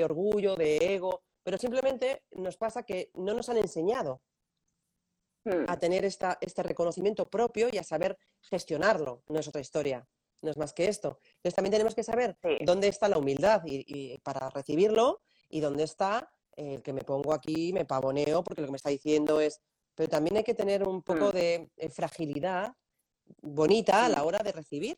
[0.03, 4.23] orgullo, de ego, pero simplemente nos pasa que no nos han enseñado
[5.45, 5.65] hmm.
[5.67, 9.21] a tener esta, este reconocimiento propio y a saber gestionarlo.
[9.29, 10.07] No es otra historia,
[10.41, 11.19] no es más que esto.
[11.35, 16.33] Entonces también tenemos que saber dónde está la humildad y, para recibirlo y dónde está
[16.57, 19.61] el que me pongo aquí, me pavoneo porque lo que me está diciendo es...
[19.93, 21.31] Pero también hay que tener un poco mm.
[21.31, 22.73] de eh, fragilidad
[23.41, 24.97] bonita a la hora de recibir,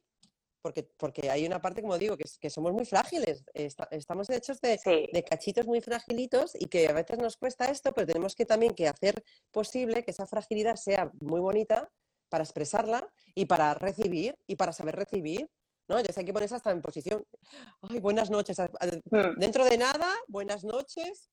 [0.62, 4.80] porque, porque hay una parte, como digo, que, que somos muy frágiles, estamos hechos de,
[5.12, 8.74] de, cachitos muy fragilitos y que a veces nos cuesta esto, pero tenemos que también
[8.74, 11.90] que hacer posible que esa fragilidad sea muy bonita
[12.30, 15.50] para expresarla y para recibir y para saber recibir.
[15.88, 16.00] ¿no?
[16.02, 17.24] Ya sé que pones hasta en posición.
[17.82, 18.58] Ay, buenas noches.
[18.60, 19.40] Mm.
[19.40, 21.30] Dentro de nada, buenas noches.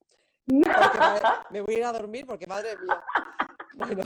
[1.50, 3.02] me voy a ir a dormir porque madre mía.
[3.76, 4.04] Bueno,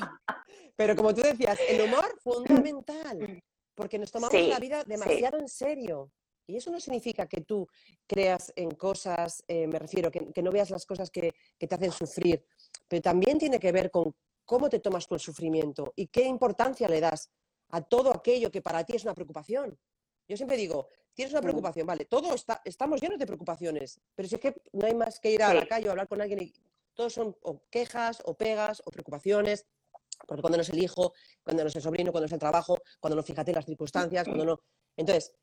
[0.76, 3.42] pero como tú decías, el humor fundamental,
[3.78, 6.10] porque nos tomamos la vida demasiado en serio.
[6.48, 7.68] Y eso no significa que tú
[8.08, 12.44] creas en cosas, eh, me refiero, que, no veas las cosas que, te hacen sufrir,
[12.88, 16.88] pero también tiene que ver con cómo te tomas tú el sufrimiento y qué importancia
[16.88, 17.30] le das
[17.68, 19.78] a todo aquello que para ti es una preocupación.
[20.26, 24.34] Yo siempre digo, tienes una preocupación, vale, todo está, estamos llenos de preocupaciones, pero si
[24.34, 26.52] es que no hay más que ir a la calle o hablar con alguien y
[26.94, 29.66] todos son o quejas o pegas o preocupaciones,
[30.26, 32.38] porque cuando no es el hijo, cuando no es el sobrino, cuando no es el
[32.38, 34.60] trabajo, cuando no fíjate las circunstancias, cuando no...
[34.96, 35.34] Entonces,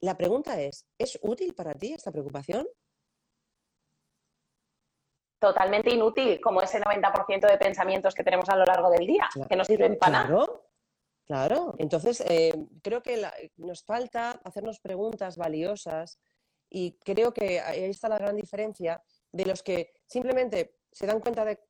[0.00, 2.66] la pregunta es, ¿es útil para ti esta preocupación?
[5.40, 9.56] Totalmente inútil, como ese 90% de pensamientos que tenemos a lo largo del día, que
[9.56, 10.60] no sirven para claro, nada.
[11.26, 13.22] Claro, entonces eh, creo que
[13.56, 16.18] nos falta hacernos preguntas valiosas
[16.70, 21.44] y creo que ahí está la gran diferencia de los que simplemente se dan cuenta
[21.44, 21.60] de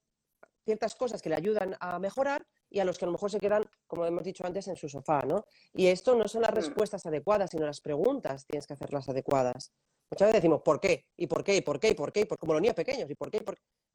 [0.69, 3.41] ciertas cosas que le ayudan a mejorar y a los que a lo mejor se
[3.41, 5.47] quedan, como hemos dicho antes, en su sofá, ¿no?
[5.73, 6.57] Y esto no son las mm.
[6.57, 9.73] respuestas adecuadas, sino las preguntas tienes que hacerlas adecuadas.
[10.11, 11.07] Muchas veces decimos, ¿por qué?
[11.17, 11.57] ¿Y por qué?
[11.57, 11.89] ¿Y por qué?
[11.89, 12.27] ¿Y por qué?
[12.27, 13.41] Por, como los niños pequeños, ¿y por qué?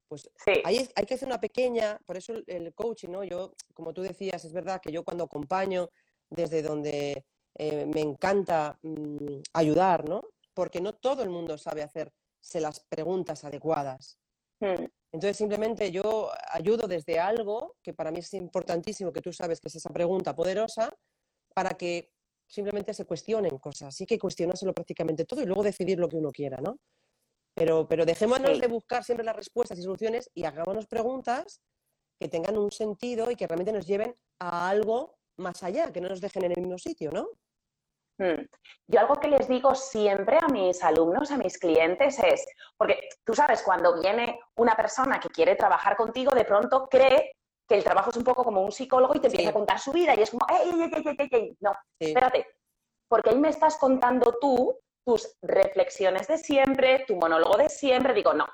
[0.08, 0.28] Pues
[0.66, 3.24] hay, hay, que hacer una pequeña, por eso el, coaching, ¿no?
[3.24, 5.90] Yo, como tú decías, es verdad que yo cuando acompaño
[6.28, 10.24] desde donde eh, me encanta mm, ayudar, ¿no?
[10.56, 14.18] Porque no todo el mundo sabe hacerse las preguntas adecuadas.
[14.60, 14.86] Mm.
[15.14, 19.68] Entonces, simplemente yo ayudo desde algo que para mí es importantísimo, que tú sabes que
[19.68, 20.92] es esa pregunta poderosa,
[21.54, 22.12] para que
[22.48, 23.96] simplemente se cuestionen cosas.
[23.96, 26.80] Sí que cuestionárselo prácticamente todo y luego decidir lo que uno quiera, ¿no?
[27.54, 31.62] Pero, pero dejémonos de buscar siempre las respuestas y soluciones y hagámonos preguntas
[32.20, 36.10] que tengan un sentido y que realmente nos lleven a algo más allá, que no
[36.10, 37.30] nos dejen en el mismo sitio, ¿no?
[38.18, 38.46] Mm.
[38.88, 42.46] Yo algo que les digo siempre a mis alumnos, a mis clientes es,
[42.78, 47.34] porque tú sabes, cuando viene una persona que quiere trabajar contigo, de pronto cree
[47.68, 49.92] que el trabajo es un poco como un psicólogo y te empieza a contar su
[49.92, 51.58] vida y es como, ¡ey, ey, ey, ey, ey!
[51.62, 52.46] No, espérate,
[53.08, 58.14] porque ahí me estás contando tú tus reflexiones de siempre, tu monólogo de siempre.
[58.14, 58.48] Digo, no,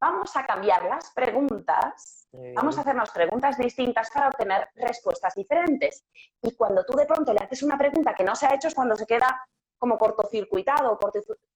[0.00, 6.04] vamos a cambiar las preguntas, vamos a hacernos preguntas distintas para obtener respuestas diferentes.
[6.42, 8.74] Y cuando tú de pronto le haces una pregunta que no se ha hecho es
[8.74, 9.42] cuando se queda
[9.78, 10.98] como cortocircuitado o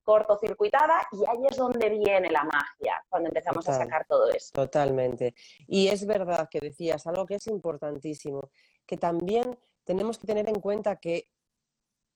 [0.04, 4.50] cortocircuitada y ahí es donde viene la magia, cuando empezamos a sacar todo eso.
[4.52, 5.34] Totalmente.
[5.66, 8.50] Y es verdad que decías algo que es importantísimo,
[8.86, 11.28] que también tenemos que tener en cuenta que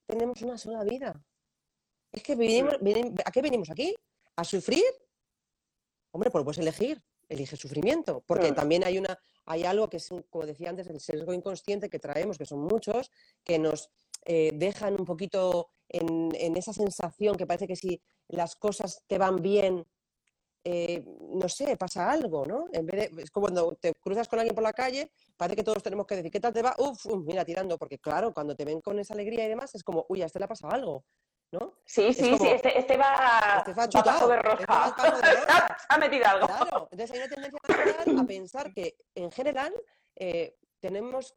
[0.07, 1.12] tenemos una sola vida.
[2.12, 2.33] Es que
[3.25, 3.95] ¿a qué venimos aquí?
[4.37, 4.85] ¿A sufrir?
[6.16, 10.46] Hombre, pues puedes elegir, elige sufrimiento, porque también hay una, hay algo que es, como
[10.46, 13.11] decía antes, el sesgo inconsciente que traemos, que son muchos,
[13.44, 13.90] que nos
[14.24, 19.42] eh, dejan un poquito en, esa sensación que parece que si las cosas te van
[19.42, 19.85] bien,
[20.64, 22.64] eh, no sé, pasa algo, ¿no?
[22.72, 25.64] En vez de, es como cuando te cruzas con alguien por la calle, parece que
[25.64, 26.74] todos tenemos que decir, ¿qué tal te va?
[26.79, 30.07] Uf, mira, tirando, porque claro, cuando te ven con esa alegría y demás, es como,
[30.09, 31.05] uy, a este le ha pasado algo.
[31.85, 34.95] Sí, sí, sí, este, este, va, este va, chutado, de roja.
[34.97, 35.33] Este
[35.89, 36.47] ha metido algo.
[36.47, 39.73] Claro, entonces hay una tendencia natural a pensar que en general
[40.17, 41.35] eh, tenemos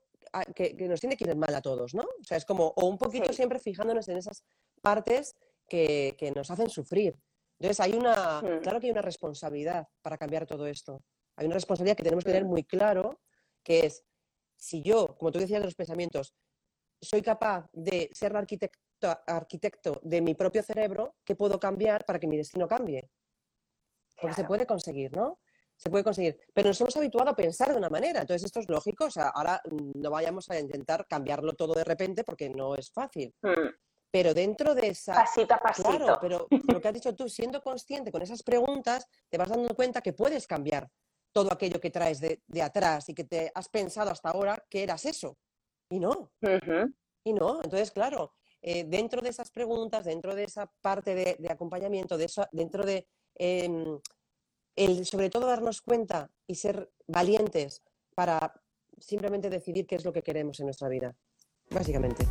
[0.56, 2.04] que, nos tiene que ir mal a todos, ¿no?
[2.04, 4.44] O sea, es como, o un poquito siempre fijándonos en esas
[4.82, 5.36] partes
[5.68, 7.16] que, que, nos hacen sufrir.
[7.60, 8.62] Entonces hay una, hmm.
[8.62, 11.04] claro que hay una responsabilidad para cambiar todo esto.
[11.36, 12.50] Hay una responsabilidad que tenemos que tener hmm.
[12.50, 13.20] muy claro,
[13.64, 14.04] que es,
[14.56, 16.34] si yo, como tú decías de los pensamientos,
[17.02, 18.80] soy capaz de ser arquitecto
[19.28, 23.10] arquitecto de mi propio cerebro que puedo cambiar para que mi destino cambie.
[24.22, 25.40] Porque se puede conseguir, ¿no?
[25.78, 26.38] Se puede conseguir.
[26.54, 28.20] Pero nos hemos habituado a pensar de una manera.
[28.20, 29.06] Entonces, esto es lógico.
[29.06, 29.62] O sea, ahora
[29.96, 33.34] no vayamos a intentar cambiarlo todo de repente porque no es fácil.
[33.42, 33.70] Hmm.
[34.12, 35.14] Pero dentro de esa.
[35.14, 35.90] Pasito a pasito.
[35.90, 39.74] Claro, pero lo que has dicho tú, siendo consciente con esas preguntas, te vas dando
[39.74, 40.90] cuenta que puedes cambiar
[41.32, 45.06] todo aquello que traes de, atrás y que te has pensado hasta ahora que eras
[45.06, 45.38] eso.
[45.92, 46.32] Y no.
[47.24, 47.62] Y no.
[47.64, 52.46] Entonces, claro, eh, dentro de esas preguntas, dentro de esa parte de, acompañamiento, de eso,
[52.52, 54.00] dentro de, em,
[54.76, 57.82] el, sobre todo darnos cuenta y ser valientes
[58.14, 58.54] para
[59.00, 61.16] simplemente decidir qué es lo que queremos en nuestra vida,
[61.72, 62.26] básicamente.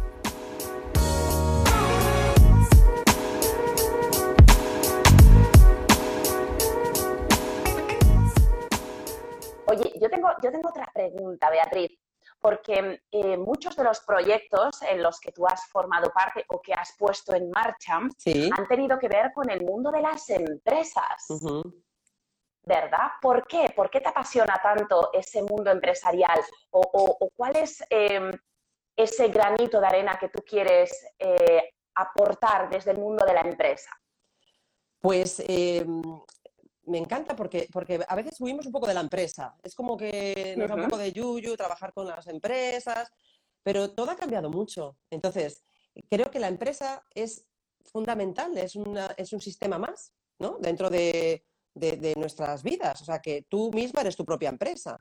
[9.66, 11.90] Oye, yo tengo, yo tengo otra pregunta, Beatriz
[12.40, 16.72] porque eh, muchos de los proyectos en los que tú has formado parte o que
[16.72, 21.26] has puesto en marcha han tenido que ver con el mundo de las empresas.
[22.62, 23.12] ¿Verdad?
[23.20, 23.72] ¿Por qué?
[23.74, 26.38] ¿Por qué te apasiona tanto ese mundo empresarial?
[26.70, 28.30] ¿O, cuál es em,
[28.94, 33.90] ese granito de arena que tú quieres eh, aportar desde el mundo de la empresa?
[35.00, 36.02] Pues em,
[36.88, 39.54] me encanta porque, porque a veces huimos un poco de la empresa.
[39.62, 43.12] Es como que nos da un poco de yuyu trabajar con las empresas,
[43.62, 44.96] pero todo ha cambiado mucho.
[45.10, 45.64] Entonces,
[46.08, 47.46] creo que la empresa es
[47.84, 48.74] fundamental, es,
[49.16, 50.58] es un sistema más ¿no?
[50.60, 51.44] dentro de,
[52.16, 53.02] nuestras vidas.
[53.02, 54.98] O sea, que tú misma eres tu propia empresa.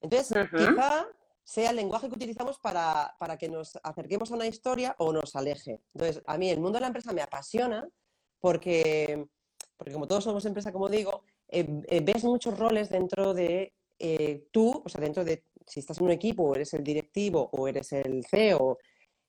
[0.00, 1.06] Entonces, quizá
[1.44, 5.34] sea el lenguaje que utilizamos para, para, que nos acerquemos a una historia o nos
[5.36, 5.80] aleje.
[5.94, 7.88] Entonces, a mí el mundo de la empresa me apasiona
[8.40, 9.26] porque
[9.82, 14.46] porque como todos somos empresa, como digo, eh, eh, ves muchos roles dentro de eh,
[14.52, 17.66] tú, o sea, dentro de, si estás en un equipo o eres el directivo o
[17.66, 18.78] eres el CEO,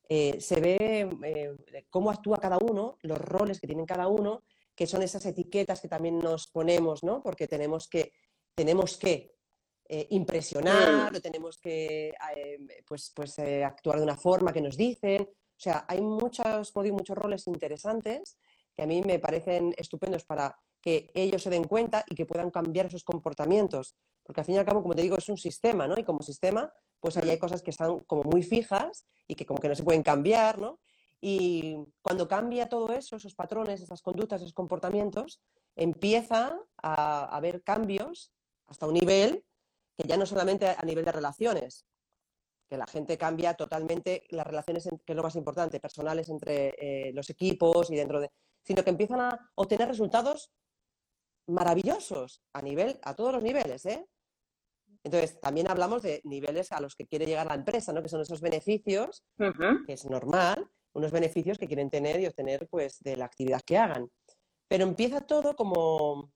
[0.07, 1.57] se ve
[1.89, 4.43] cómo actúa cada uno, los roles que tienen cada uno,
[4.75, 7.23] que son esas etiquetas que también nos ponemos, ¿no?
[7.23, 8.13] Porque tenemos que,
[8.53, 9.33] tenemos que
[10.09, 11.15] impresionar, mm.
[11.15, 12.13] o tenemos que
[12.85, 15.23] pues, pues, actuar de una forma que nos dicen.
[15.23, 18.37] O sea, hay muchos, muchos roles interesantes
[18.75, 22.51] que a mí me parecen estupendos para que ellos se den cuenta y que puedan
[22.51, 23.95] cambiar sus comportamientos.
[24.23, 25.97] Porque al fin y al cabo, como te digo, es un sistema, ¿no?
[25.97, 29.59] Y como sistema, pues ahí hay cosas que están como muy fijas y que como
[29.59, 30.79] que no se pueden cambiar, ¿no?
[31.21, 35.41] Y cuando cambia todo eso, esos patrones, esas conductas, esos comportamientos,
[35.75, 38.33] empieza a haber cambios
[38.67, 39.45] hasta un nivel
[39.95, 41.85] que ya no solamente a nivel de relaciones,
[42.67, 47.13] que la gente cambia totalmente las relaciones, que es lo más importante, personales entre eh,
[47.13, 48.31] los equipos y dentro de,
[48.63, 50.51] sino que empiezan a obtener resultados
[51.47, 54.07] maravillosos a nivel, a todos los niveles, ¿eh?
[55.03, 58.01] Entonces, también hablamos de niveles a los que quiere llegar la empresa, ¿no?
[58.01, 62.99] Que son esos beneficios, que es normal, unos beneficios que quieren tener y obtener, pues,
[63.01, 64.09] de la actividad que hagan.
[64.69, 66.31] Pero empieza todo como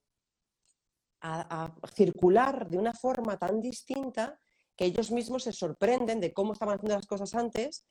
[1.21, 4.37] a, circular de una forma tan distinta
[4.75, 7.87] que ellos mismos se sorprenden de cómo estaban haciendo las cosas antes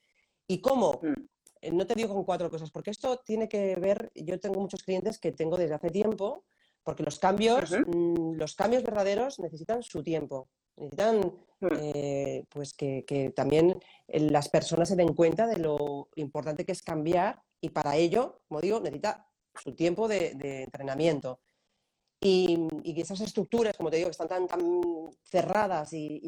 [0.47, 1.25] y cómo mm.
[1.71, 5.19] No te digo con cuatro cosas, porque esto tiene que ver, yo tengo muchos clientes
[5.19, 6.45] que tengo desde hace tiempo,
[6.87, 11.19] porque los cambios, mm, los cambios verdaderos necesitan su tiempo, necesitan
[11.59, 11.67] mm.
[11.81, 16.81] eh, pues que, también eh, las personas se den cuenta de lo importante que es
[16.81, 21.41] cambiar y para ello, como digo, necesita su tiempo de, entrenamiento.
[22.21, 22.69] Y,
[23.01, 24.61] esas estructuras, como te digo, que están tan, tan
[25.23, 26.21] cerradas y,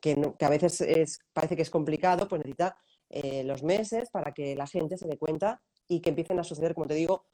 [0.00, 2.74] que, que, a veces es, parece que es complicado, pues necesita
[3.10, 6.74] eh, los meses para que la gente se dé cuenta y que empiecen a suceder,
[6.74, 7.26] como te digo,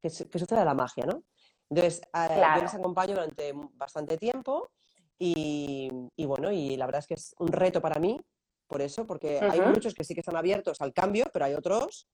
[0.00, 1.24] que, que suceda la magia, ¿no?
[1.70, 4.70] Entonces, yo les acompaño durante bastante tiempo
[5.18, 5.88] y,
[6.26, 8.20] bueno, y la verdad es que es un reto para mí,
[8.66, 12.08] por eso, porque hay muchos que sí que están abiertos al cambio, pero hay otros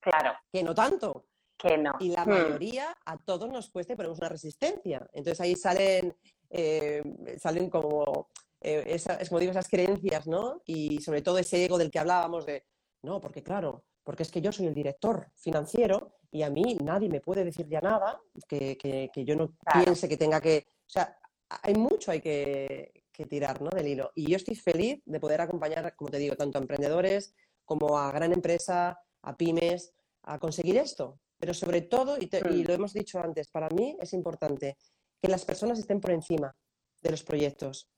[0.00, 0.32] claro.
[0.52, 1.26] que no tanto.
[1.56, 1.92] Que no.
[1.98, 2.28] Y la hmm.
[2.28, 5.08] mayoría a todos nos cuesta y ponemos una resistencia.
[5.12, 6.16] Entonces ahí salen,
[6.50, 7.02] eh,
[7.38, 8.28] salen como
[8.60, 10.62] eh, es como digo, esas creencias, ¿no?
[10.64, 12.64] Y sobre todo ese ego del que hablábamos de,
[13.02, 17.08] no, porque claro, porque es que yo soy el director financiero y a mí nadie
[17.08, 20.66] me puede decir ya nada, que, que, yo no piense que tenga que...
[20.86, 21.18] O sea,
[21.48, 23.70] hay mucho hay que, que tirar ¿no?
[23.70, 24.12] del hilo.
[24.14, 28.10] Y yo estoy feliz de poder acompañar, como te digo, tanto a emprendedores como a
[28.12, 29.92] gran empresa, a pymes,
[30.22, 31.20] a conseguir esto.
[31.38, 32.66] Pero sobre todo, y, y, mm.
[32.66, 34.78] lo hemos dicho antes, para mí es importante
[35.20, 36.54] que las personas estén por encima
[37.02, 37.90] de los proyectos.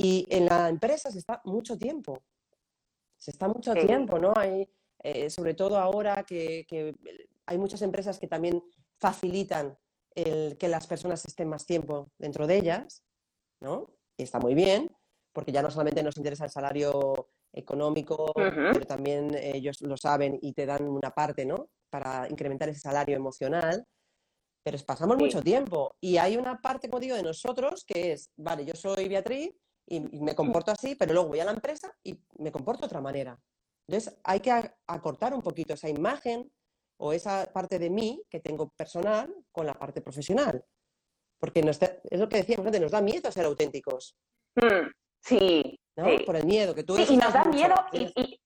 [0.00, 2.22] Y en la empresa se está mucho tiempo,
[3.16, 4.32] se está mucho tiempo, ¿no?
[4.36, 6.94] Hay, eh, sobre todo ahora que,
[7.46, 8.62] hay muchas empresas que también
[9.00, 9.76] facilitan
[10.14, 13.02] el que las personas estén más tiempo dentro de ellas,
[13.60, 13.90] ¿no?
[14.16, 14.88] Y está muy bien,
[15.32, 20.52] porque ya no solamente nos interesa el salario económico, pero también ellos lo saben y
[20.52, 21.70] te dan una parte, ¿no?
[21.90, 23.84] Para incrementar ese salario emocional.
[24.62, 28.64] Pero pasamos mucho tiempo y hay una parte, como digo, de nosotros que es, vale,
[28.64, 29.54] yo soy Beatriz,
[29.88, 33.00] y, me comporto así, pero luego voy a la empresa y me comporto de otra
[33.00, 33.38] manera.
[33.86, 34.52] Entonces hay que
[34.86, 36.50] acortar un poquito esa imagen
[36.98, 40.62] o esa parte de mí que tengo personal con la parte profesional.
[41.40, 44.16] Porque es lo que decíamos antes, nos da miedo ser auténticos.
[44.56, 44.90] Mm,
[45.20, 45.78] sí,
[46.26, 48.40] Por el miedo que tú sí, y nos da miedo y, y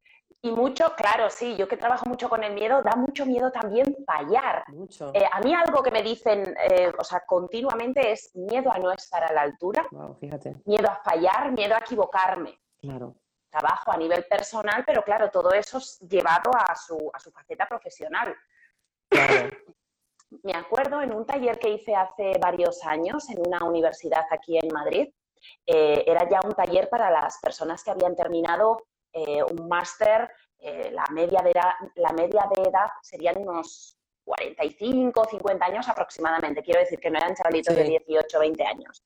[0.50, 4.64] mucho, claro, sí, yo que trabajo mucho con el miedo, da mucho miedo también fallar.
[4.68, 5.12] Mucho.
[5.14, 8.90] Eh, a mí algo que me dicen, eh, o sea, continuamente es miedo a no
[8.90, 9.86] estar a la altura,
[10.18, 10.56] fíjate.
[10.64, 12.58] miedo a fallar, miedo a equivocarme.
[12.80, 13.14] Claro.
[13.48, 17.66] Trabajo a nivel personal, pero claro, todo eso es llevado a su, a su faceta
[17.66, 18.34] profesional.
[19.08, 19.50] Claro.
[20.42, 24.72] Me acuerdo en un taller que hice hace varios años en una universidad aquí en
[24.72, 25.12] Madrid,
[25.66, 30.90] eh, era ya un taller para las personas que habían terminado eh, un máster, eh,
[30.92, 36.62] la, media de edad, la media de edad serían unos 45, 50 años aproximadamente.
[36.62, 39.02] Quiero decir que no eran chavalitos de 18, 20 años.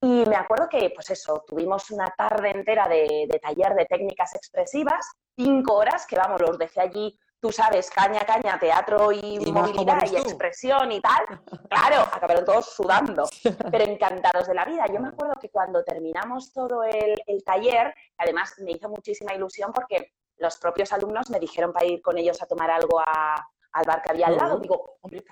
[0.00, 4.34] Y me acuerdo que, pues eso, tuvimos una tarde entera de, de taller de técnicas
[4.34, 10.00] expresivas, cinco horas, que vamos, los dejé allí tú sabes, caña, caña, teatro y, movilidad
[10.10, 11.26] y expresión y tal,
[11.68, 13.28] claro, acabaron todos sudando,
[13.70, 14.86] pero encantados de la vida.
[14.86, 20.14] Yo me acuerdo que cuando terminamos todo el, taller, además me hizo muchísima ilusión porque
[20.38, 24.12] los propios alumnos me dijeron para ir con ellos a tomar algo al bar que
[24.12, 24.58] había al lado.
[24.58, 25.22] Digo, hombre,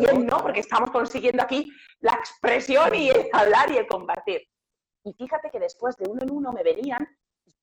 [0.00, 0.38] bien, ¿no?
[0.38, 4.42] Porque estamos consiguiendo aquí la expresión y el hablar y el compartir.
[5.04, 7.06] Y fíjate que después de uno en uno me venían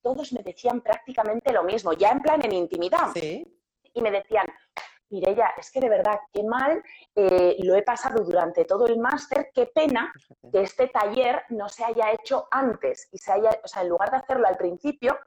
[0.01, 3.11] todos me decían prácticamente lo mismo, ya en plan en intimidad.
[3.13, 3.58] Sí
[3.93, 4.45] y me decían,
[5.09, 6.83] Mireya, es que de verdad, qué mal
[7.15, 10.13] eh, lo he pasado durante todo el máster, qué pena
[10.51, 14.11] que este taller no se haya hecho antes y se haya, o sea, en lugar
[14.11, 15.17] de hacerlo al principio,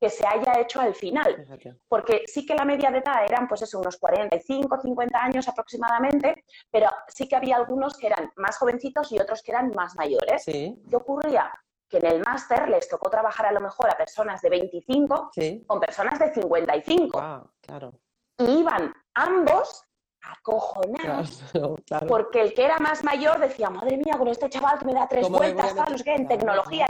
[0.00, 1.44] que se haya hecho al final.
[1.88, 6.44] Porque sí que la media de edad eran, pues eso, unos 45, 50 años aproximadamente,
[6.70, 10.44] pero sí que había algunos que eran más jovencitos y otros que eran más mayores.
[10.44, 11.50] ¿Qué ocurría?
[11.88, 15.30] Que en el máster les tocó trabajar a lo mejor a personas de 25
[15.66, 17.50] con personas de 55.
[17.60, 17.92] claro.
[18.38, 19.84] Y iban ambos
[20.22, 21.42] acojonados,
[22.08, 25.08] porque el que era más mayor decía, madre mía, con este chaval que me da
[25.08, 26.86] tres vueltas, tal, no sé en tecnología.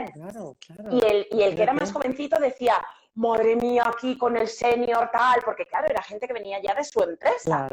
[0.91, 2.75] y el, y el que era más jovencito decía,
[3.15, 6.83] madre mía, aquí con el senior, tal, porque claro, era gente que venía ya de
[6.83, 7.67] su empresa.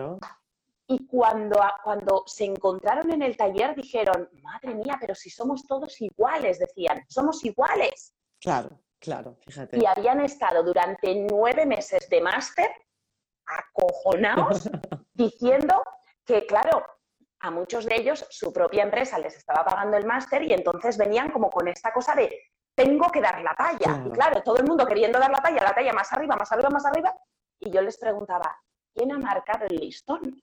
[0.88, 6.00] Y cuando, cuando se encontraron en el taller dijeron, madre mía, pero si somos todos
[6.00, 8.14] iguales, decían, somos iguales.
[8.40, 9.78] Claro, claro, fíjate.
[9.78, 12.70] Y habían estado durante nueve meses de máster
[13.46, 14.70] acojonados
[15.14, 15.82] diciendo
[16.24, 16.84] que, claro,
[17.40, 21.30] a muchos de ellos su propia empresa les estaba pagando el máster y entonces venían
[21.30, 22.30] como con esta cosa de
[22.74, 24.04] tengo que dar la talla.
[24.06, 26.68] Y claro, todo el mundo queriendo dar la talla, la talla más arriba, más arriba,
[26.70, 27.14] más arriba.
[27.58, 28.54] Y yo les preguntaba,
[28.94, 30.42] ¿quién ha marcado el listón?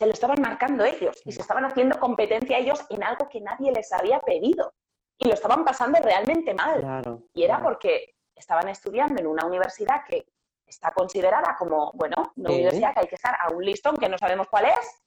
[0.00, 3.70] Se lo estaban marcando ellos y se estaban haciendo competencia ellos en algo que nadie
[3.70, 4.72] les había pedido.
[5.18, 7.22] Y lo estaban pasando realmente mal.
[7.34, 10.24] y era porque estaban estudiando en una universidad que
[10.66, 14.16] está considerada como, bueno, una universidad que hay que estar a un listón que no
[14.16, 15.02] sabemos cuál es.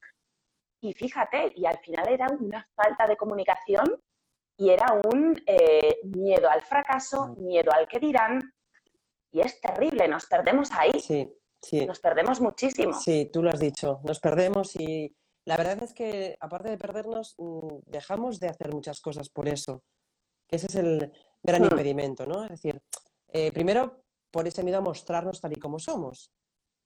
[0.82, 4.00] Y fíjate, y al final era una falta de comunicación
[4.58, 8.40] y era un eh, miedo al fracaso, miedo al que dirán.
[9.32, 11.00] Y es terrible, nos perdemos ahí.
[11.00, 11.86] Sí, sí.
[11.86, 12.94] Nos perdemos muchísimo.
[12.94, 17.36] Sí, tú lo has dicho, nos perdemos y la verdad es que aparte de perdernos,
[17.38, 19.84] mm, dejamos de hacer muchas cosas por eso.
[20.50, 21.12] Ese es el
[21.42, 21.66] gran hmm.
[21.72, 22.44] impedimento, ¿no?
[22.44, 22.82] Es decir,
[23.30, 26.32] eh, primero por ese miedo a mostrarnos tal y como somos,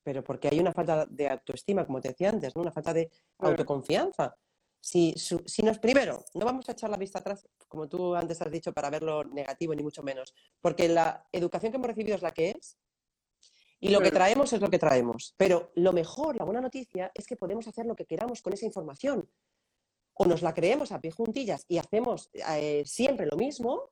[0.03, 2.61] pero porque hay una falta de autoestima, como te decía antes, ¿no?
[2.61, 3.09] una falta de
[3.39, 4.35] autoconfianza.
[4.79, 8.51] Si, si nos, primero, no vamos a echar la vista atrás, como tú antes has
[8.51, 12.21] dicho, para ver lo negativo, ni mucho menos, porque la educación que hemos recibido es
[12.21, 12.77] la que es,
[13.79, 15.33] y lo que traemos es lo que traemos.
[15.37, 18.65] Pero lo mejor, la buena noticia, es que podemos hacer lo que queramos con esa
[18.65, 19.29] información.
[20.13, 23.91] O nos la creemos a pie juntillas y hacemos eh, siempre lo mismo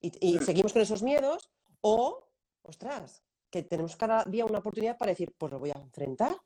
[0.00, 1.50] y, seguimos con esos miedos,
[1.80, 2.28] o
[2.62, 6.36] ostras, que tenemos cada día una oportunidad para decir, pues lo voy a enfrentar.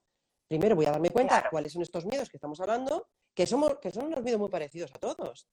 [0.48, 3.78] Primero voy a darme cuenta de cuáles son estos miedos que estamos hablando, que, somos,
[3.78, 5.48] que son unos miedos muy parecidos a todos.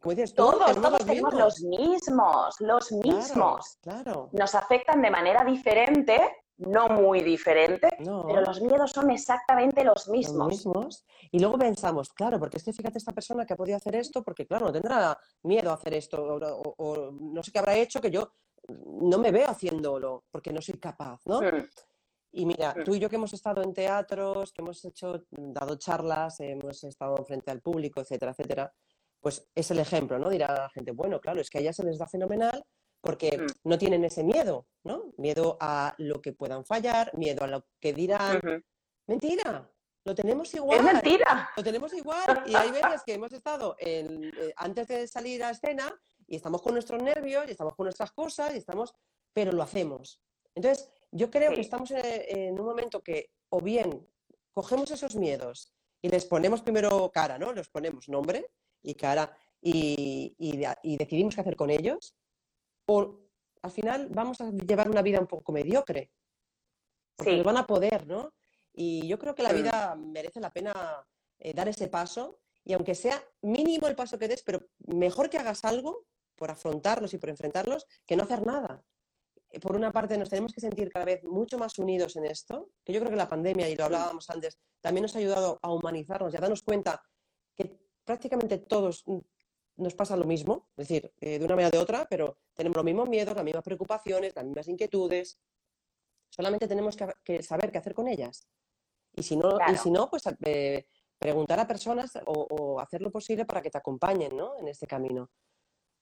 [0.00, 3.78] Como dices, todos, todos, tenemos, los, mismos, los mismos.
[3.82, 10.08] Claro, Nos afectan de manera diferente, no muy diferente, pero los miedos son exactamente los
[10.08, 10.38] mismos.
[10.38, 11.04] los mismos.
[11.30, 14.22] Y luego pensamos, claro, porque es que fíjate esta persona que ha podido hacer esto,
[14.22, 18.10] porque claro, no tendrá miedo a hacer esto, o no sé qué habrá hecho, que
[18.10, 18.32] yo
[18.68, 21.40] no me veo haciéndolo porque no soy capaz, ¿no?
[22.34, 26.40] Y mira, tú y yo que hemos estado en teatros, que hemos hecho, dado charlas,
[26.40, 28.72] hemos estado frente al público, etcétera, etcétera,
[29.20, 30.30] pues es el ejemplo, ¿no?
[30.30, 32.64] Dirá la gente, bueno, claro, es que a ellas se les da fenomenal
[33.02, 33.68] porque mm.
[33.68, 35.12] no tienen ese miedo, ¿no?
[35.18, 38.40] Miedo a lo que puedan fallar, miedo a lo que dirán.
[39.06, 39.70] Mentira,
[40.04, 40.78] lo tenemos igual.
[40.78, 41.50] Es mentira.
[41.56, 42.44] Lo tenemos igual.
[42.46, 45.94] Y hay veces que hemos estado en, eh, antes de salir a escena
[46.26, 48.94] y estamos con nuestros nervios, y estamos con nuestras cosas, y estamos,
[49.34, 50.22] pero lo hacemos.
[50.54, 54.08] Entonces, yo creo que estamos en, un momento que o bien
[54.52, 57.52] cogemos esos miedos y les ponemos primero cara, ¿no?
[57.52, 58.50] Les ponemos nombre
[58.82, 60.34] y cara y,
[60.98, 62.14] decidimos qué hacer con ellos,
[63.62, 66.10] al final vamos a llevar una vida un poco mediocre.
[67.16, 68.32] Porque van a poder, ¿no?
[68.72, 70.74] Y yo creo que la vida merece la pena
[71.38, 75.38] eh, dar ese paso y aunque sea mínimo el paso que des, pero mejor que
[75.38, 78.82] hagas algo por afrontarlos y por enfrentarlos que no hacer nada.
[79.50, 82.70] Eh, por una parte, nos tenemos que sentir cada vez mucho más unidos en esto,
[82.84, 85.72] que yo creo que la pandemia, y lo hablábamos antes, también nos ha ayudado a
[85.72, 87.02] humanizarnos y a darnos cuenta
[87.54, 89.04] que prácticamente todos
[89.76, 92.76] nos pasa lo mismo, es decir, eh, de una manera o de otra, pero tenemos
[92.76, 95.38] los mismos miedos, las mismas preocupaciones, las mismas inquietudes.
[96.30, 98.46] Solamente tenemos que, saber qué hacer con ellas.
[99.14, 100.86] Y si no, y si no pues eh,
[101.18, 104.56] preguntar a personas o, hacer lo posible para que te acompañen, ¿no?
[104.58, 105.30] En este camino.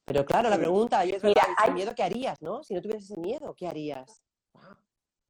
[0.04, 1.72] Pero claro, la pregunta, y es Mira, hay...
[1.72, 2.62] miedo, ¿qué harías, no?
[2.62, 4.22] Si no tuvieras ese miedo, ¿qué harías?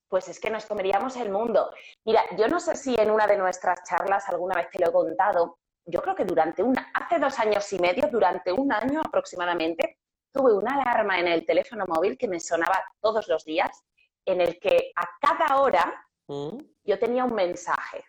[0.08, 1.70] Pues es que nos comeríamos el mundo.
[2.04, 4.92] Mira, yo no sé si en una de nuestras charlas alguna vez te lo he
[4.92, 5.58] contado,
[5.90, 9.98] yo creo que durante una, hace dos años y medio, durante un año aproximadamente,
[10.32, 13.84] tuve una alarma en el teléfono móvil que me sonaba todos los días,
[14.24, 16.58] en el que a cada hora mm.
[16.84, 18.04] yo tenía un mensaje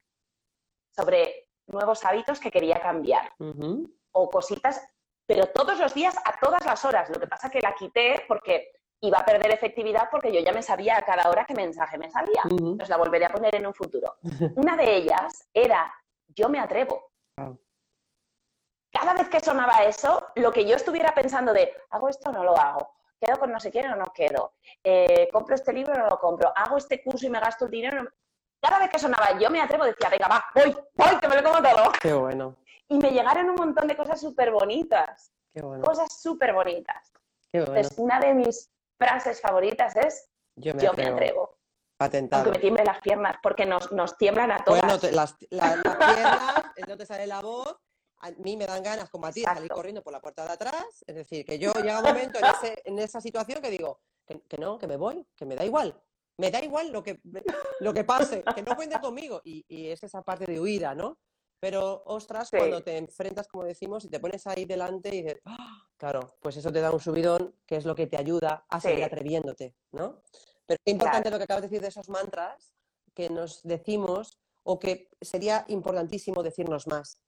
[0.96, 3.34] sobre nuevos hábitos que quería cambiar
[4.12, 4.86] o cositas,
[5.26, 7.10] pero todos los días, a todas las horas.
[7.10, 10.52] Lo que pasa es que la quité porque iba a perder efectividad porque yo ya
[10.52, 12.42] me sabía a cada hora qué mensaje me salía.
[12.44, 14.18] Entonces la volveré a poner en un futuro.
[14.56, 15.92] Una de ellas era,
[16.28, 17.12] yo me atrevo
[19.32, 22.94] que sonaba eso, lo que yo estuviera pensando de, hago esto o no lo hago,
[23.20, 24.54] quedo con no sé quién o no quedo,
[24.84, 27.72] eh, compro este libro o no lo compro, hago este curso y me gasto el
[27.72, 28.08] dinero.
[28.62, 31.50] Cada vez que sonaba, yo me atrevo, decía, venga, va, voy, voy, que me lo
[31.50, 31.92] como todo.
[32.00, 32.58] Qué bueno.
[32.90, 35.32] Y me llegaron un montón de cosas súper bonitas.
[35.54, 35.84] Qué bueno.
[35.84, 37.12] Cosas súper bonitas.
[37.52, 37.76] Qué bueno.
[37.76, 38.70] Entonces, una de mis
[39.00, 41.58] frases favoritas es, yo me atrevo.
[41.98, 42.44] Patentado.
[42.44, 44.82] Aunque me tiemblen las piernas, porque nos, nos tiemblan a todas.
[44.82, 47.80] Bueno, las, las piernas, no te sale la voz,
[48.22, 51.04] a mí me dan ganas combatir, salir corriendo por la puerta de atrás.
[51.08, 52.40] Es decir, que yo llega un momento
[52.86, 56.00] en, esa situación que digo, que, no, que me voy, que me da igual.
[56.38, 57.20] Me da igual lo que,
[57.80, 59.42] lo que pase, que no cuente conmigo.
[59.44, 61.18] Y, es esa parte de huida, ¿no?
[61.60, 65.88] Pero, ostras, cuando te enfrentas, como decimos, y te pones ahí delante y dices, ¡Ah!
[65.98, 69.04] claro, pues eso te da un subidón, que es lo que te ayuda a seguir
[69.04, 70.24] atreviéndote, ¿no?
[70.66, 72.74] Pero es importante lo que acabas de decir de esos mantras
[73.14, 77.20] que nos decimos o que sería importantísimo decirnos más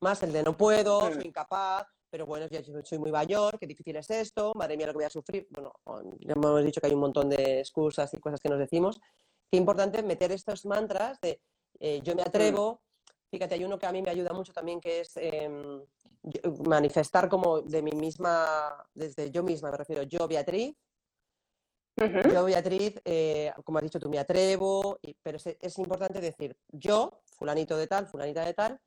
[0.00, 3.96] más el de no puedo, soy incapaz, pero bueno, ya soy muy mayor, qué difícil
[3.96, 5.46] es esto, madre mía lo que voy a sufrir.
[5.50, 5.72] Bueno,
[6.18, 9.00] ya hemos dicho que hay un montón de excusas y cosas que nos decimos.
[9.50, 11.40] Qué importante meter estos mantras de
[11.78, 12.82] eh, yo me atrevo.
[13.30, 15.82] Fíjate, hay uno que a mí me ayuda mucho también, que es em,
[16.66, 20.76] manifestar como de mí misma, desde yo misma, me refiero, yo Beatriz,
[22.32, 27.20] Yo, Beatriz, eh, como has dicho tú, me atrevo, pero es, es, importante decir yo,
[27.36, 28.80] fulanito de tal, fulanita de tal,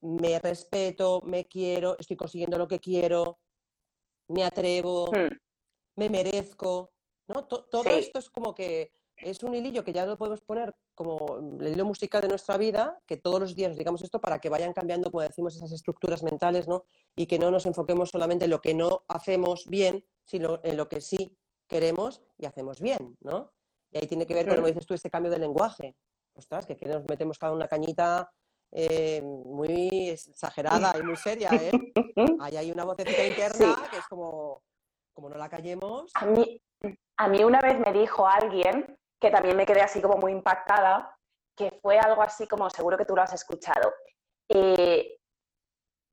[0.00, 3.38] me respeto, me quiero, estoy consiguiendo lo que quiero,
[4.28, 5.36] me atrevo, hmm.
[5.96, 6.92] me merezco,
[7.28, 7.46] ¿no?
[7.46, 11.72] todo esto es como que es un hilillo que ya lo podemos poner como el
[11.72, 14.72] hilo musical de nuestra vida, que todos los días nos digamos esto para que vayan
[14.72, 16.84] cambiando, como decimos, esas estructuras mentales, ¿no?
[17.16, 20.88] Y que no nos enfoquemos solamente en lo que no hacemos bien, sino en lo
[20.88, 21.36] que sí
[21.66, 23.52] queremos y hacemos bien, ¿no?
[23.90, 24.66] Y ahí tiene que ver, como hmm.
[24.66, 25.96] dices tú, este cambio de lenguaje.
[26.34, 28.30] Ostras, que, que nos metemos cada una cañita
[28.72, 31.70] eh, muy exagerada y muy seria, ¿eh?
[32.40, 34.62] Ahí hay una vocecita interna que es como,
[35.14, 36.10] como no la callemos.
[36.14, 36.60] A mí,
[37.16, 41.16] a mí una vez me dijo alguien, que también me quedé así como muy impactada,
[41.56, 43.92] que fue algo así como, seguro que tú lo has escuchado,
[44.48, 45.18] eh,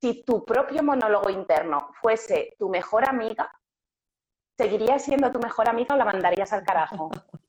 [0.00, 3.50] si tu propio monólogo interno fuese tu mejor amiga,
[4.58, 7.10] ¿seguirías siendo tu mejor amiga o la mandarías al carajo?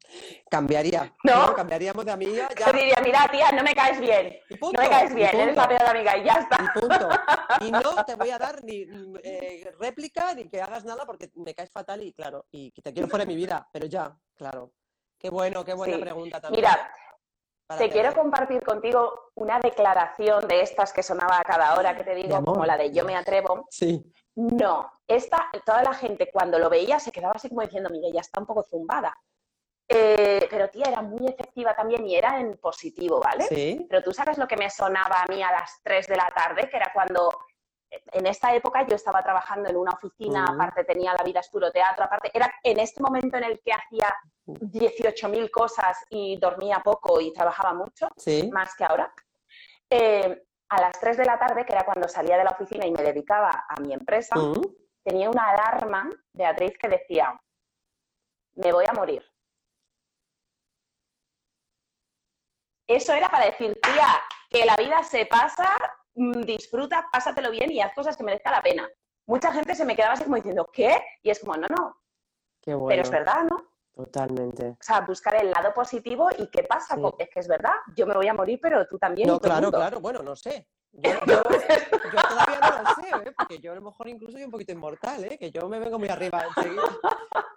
[0.49, 1.13] Cambiaría.
[1.23, 1.53] ¿No?
[1.53, 2.49] Cambiaríamos de amiga.
[2.57, 2.71] Ya.
[2.71, 4.37] Te diría, mira, tía, no me caes bien.
[4.61, 6.57] no me caes bien, eres la peor amiga y ya está.
[6.63, 7.09] Y punto.
[7.61, 8.85] Y no te voy a dar ni
[9.23, 13.07] eh, réplica ni que hagas nada porque me caes fatal y claro, y te quiero
[13.07, 14.73] fuera de mi vida, pero ya, claro.
[15.17, 16.63] Qué bueno, qué buena pregunta también.
[16.63, 16.91] Mira,
[17.75, 22.15] te quiero compartir contigo una declaración de estas que sonaba a cada hora que te
[22.15, 23.65] digo, como la de yo me atrevo.
[23.69, 24.03] Sí.
[24.35, 28.21] No, esta, toda la gente cuando lo veía se quedaba así como diciendo, mire, ya
[28.21, 29.17] está un poco zumbada.
[29.89, 33.45] Eh, pero tía, era muy efectiva también y era en positivo, ¿vale?
[33.45, 33.85] Sí.
[33.89, 36.69] Pero tú sabes lo que me sonaba a mí a las 3 de la tarde,
[36.69, 37.29] que era cuando
[37.89, 42.03] en esta época yo estaba trabajando en una oficina, aparte tenía la vida esturo teatro,
[42.03, 44.13] aparte era en este momento en el que hacía
[44.45, 48.09] 18.000 cosas y dormía poco y trabajaba mucho,
[48.51, 49.13] más que ahora.
[49.89, 52.91] Eh, a las 3 de la tarde, que era cuando salía de la oficina y
[52.91, 54.35] me dedicaba a mi empresa,
[55.01, 57.39] tenía una alarma, Beatriz, que decía,
[58.55, 59.23] me voy a morir.
[62.87, 64.07] Eso era para decir, tía,
[64.49, 65.69] que la vida se pasa,
[66.15, 68.89] mm, disfruta, pásatelo bien y haz cosas que merezca la pena.
[69.25, 70.97] Mucha gente se me quedaba así como diciendo, ¿qué?
[71.21, 71.97] Y es como, no, no.
[72.63, 73.65] Pero es verdad, ¿no?
[73.93, 74.69] Totalmente.
[74.69, 76.95] O sea, buscar el lado positivo y qué pasa.
[77.17, 79.27] Es que es verdad, yo me voy a morir, pero tú también.
[79.27, 80.67] No, claro, claro, bueno, no sé.
[81.03, 83.33] Yo, todavía no lo sé, ¿eh?
[83.37, 85.37] porque yo a lo mejor incluso soy un poquito inmortal, ¿eh?
[85.37, 86.83] que yo me vengo muy arriba enseguida.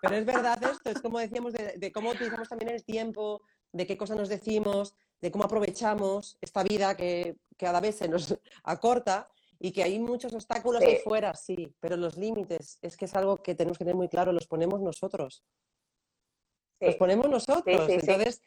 [0.02, 3.40] Pero es verdad esto, es como decíamos de, de cómo utilizamos también el tiempo,
[3.72, 8.34] de qué cosas nos decimos, de cómo aprovechamos esta vida que, cada vez se nos
[8.64, 13.14] acorta y que hay muchos obstáculos ahí fuera, sí, pero los límites es que es
[13.14, 15.44] algo que tenemos que tener muy claro, los ponemos nosotros.
[16.80, 17.86] Los ponemos nosotros.
[17.90, 18.40] Entonces,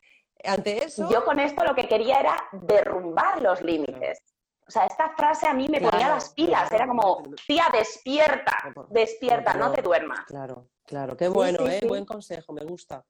[0.43, 1.07] ante eso...
[1.11, 4.23] Yo con esto lo que quería era derrumbar los límites.
[4.67, 9.53] O sea, esta frase a mí me ponía las pilas, era como, tía, despierta, despierta,
[9.53, 10.21] no te duermas.
[10.25, 11.81] Claro, claro, qué bueno, ¿eh?
[11.87, 13.05] Buen consejo, me gusta.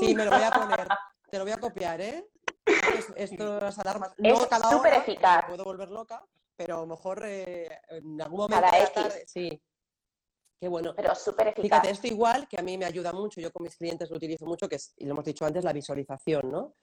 [0.00, 0.88] Sí, me lo voy a poner,
[1.30, 2.28] te lo voy a copiar, ¿eh?
[3.16, 5.44] Estas alarmas, no es hora, eficaz.
[5.44, 6.24] Me puedo volver loca,
[6.56, 9.60] pero a lo mejor eh, en algún momento tarde, sí,
[10.58, 10.94] Qué bueno.
[10.96, 11.62] Pero súper eficaz.
[11.62, 14.46] Fíjate, esto igual que a mí me ayuda mucho, yo con mis clientes lo utilizo
[14.46, 16.74] mucho, que es, y lo hemos dicho antes, la visualización, ¿no?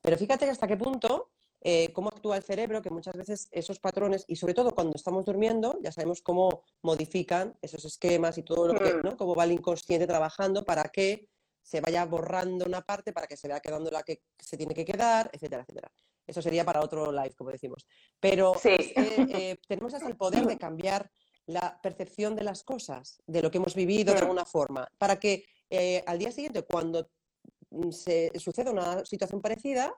[0.00, 4.24] Pero fíjate hasta qué punto, eh, cómo actúa el cerebro, que muchas veces esos patrones,
[4.28, 8.78] y sobre todo cuando estamos durmiendo, ya sabemos cómo modifican esos esquemas y todo lo
[8.78, 9.00] que, mm.
[9.02, 9.16] ¿no?
[9.16, 11.28] Cómo va el inconsciente trabajando para que
[11.68, 14.86] se vaya borrando una parte, para que se vaya quedando la que se tiene que
[14.86, 15.92] quedar, etcétera, etcétera.
[16.26, 17.86] Eso sería para otro live, como decimos.
[18.18, 21.10] Pero eh, tenemos hasta el poder de cambiar
[21.44, 25.44] la percepción de las cosas, de lo que hemos vivido de alguna forma, para que
[25.68, 27.10] eh, al día siguiente, cuando
[27.68, 29.94] mm, se suceda una situación parecida,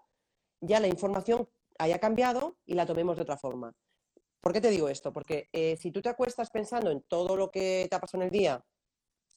[0.60, 1.48] ya la información
[1.78, 3.72] haya cambiado y la tomemos de otra forma.
[4.40, 5.12] ¿Por qué te digo esto?
[5.12, 8.26] Porque eh, si tú te acuestas pensando en todo lo que te ha pasado en
[8.26, 8.64] el día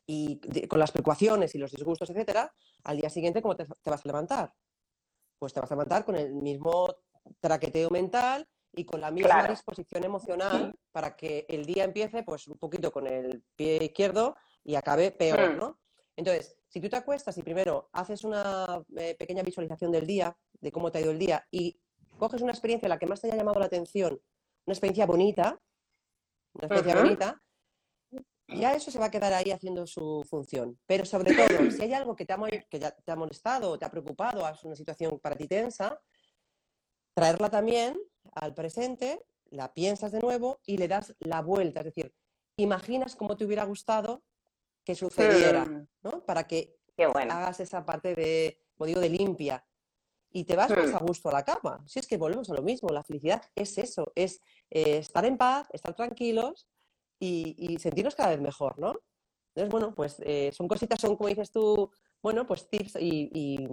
[0.05, 4.05] y con las preocupaciones y los disgustos, etcétera, al día siguiente, ¿cómo te, te, vas
[4.05, 4.53] a levantar?
[5.39, 6.95] Pues te vas a levantar con el mismo
[7.39, 12.57] traqueteo mental y con la misma disposición emocional para que el día empiece pues un
[12.57, 15.57] poquito con el pie izquierdo y acabe peor, hmm.
[15.57, 15.79] ¿no?
[16.15, 20.71] Entonces, si tú te acuestas y primero haces una eh, pequeña visualización del día, de
[20.71, 21.79] cómo te ha ido el día, y
[22.17, 24.19] coges una experiencia la que más te haya llamado la atención,
[24.65, 25.59] una experiencia bonita,
[26.53, 27.41] una experiencia bonita,
[28.47, 30.79] ya eso se va a quedar ahí haciendo su función.
[30.85, 32.37] Pero sobre todo, si hay algo que te ha,
[32.69, 35.99] que te ha molestado, te ha preocupado, es una situación para ti tensa,
[37.13, 37.97] traerla también
[38.33, 41.81] al presente, la piensas de nuevo y le das la vuelta.
[41.81, 42.13] Es decir,
[42.57, 44.23] imaginas cómo te hubiera gustado
[44.83, 45.87] que sucediera, mm.
[46.03, 46.25] ¿no?
[46.25, 49.65] Para que hagas esa parte de, como digo, de limpia.
[50.35, 50.95] Y te vas más mm.
[50.95, 51.83] a gusto a la cama.
[51.87, 54.41] Si es que volvemos a lo mismo, la felicidad es eso, es
[54.71, 56.67] eh, estar en paz, estar tranquilos
[57.23, 58.93] y, sentirnos cada vez mejor, ¿no?
[59.49, 61.89] Entonces, bueno, pues eh, son cositas, son como dices tú,
[62.21, 63.67] bueno, pues tips y,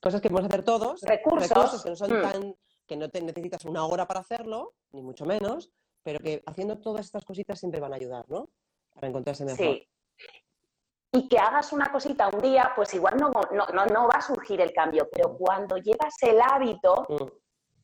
[0.00, 1.00] cosas que podemos hacer todos.
[1.02, 1.82] Recursos.
[1.82, 2.22] que no son mm.
[2.22, 2.54] tan
[2.86, 5.70] que no te necesitas una hora para hacerlo, ni mucho menos,
[6.02, 8.50] pero que haciendo todas estas cositas siempre van a ayudar, ¿no?
[8.92, 9.58] Para encontrarse mejor.
[9.58, 9.88] Sí.
[11.12, 14.60] Y que hagas una cosita un día, pues igual no, no, no, va a surgir
[14.60, 17.41] el cambio, pero cuando llevas el hábito, mm.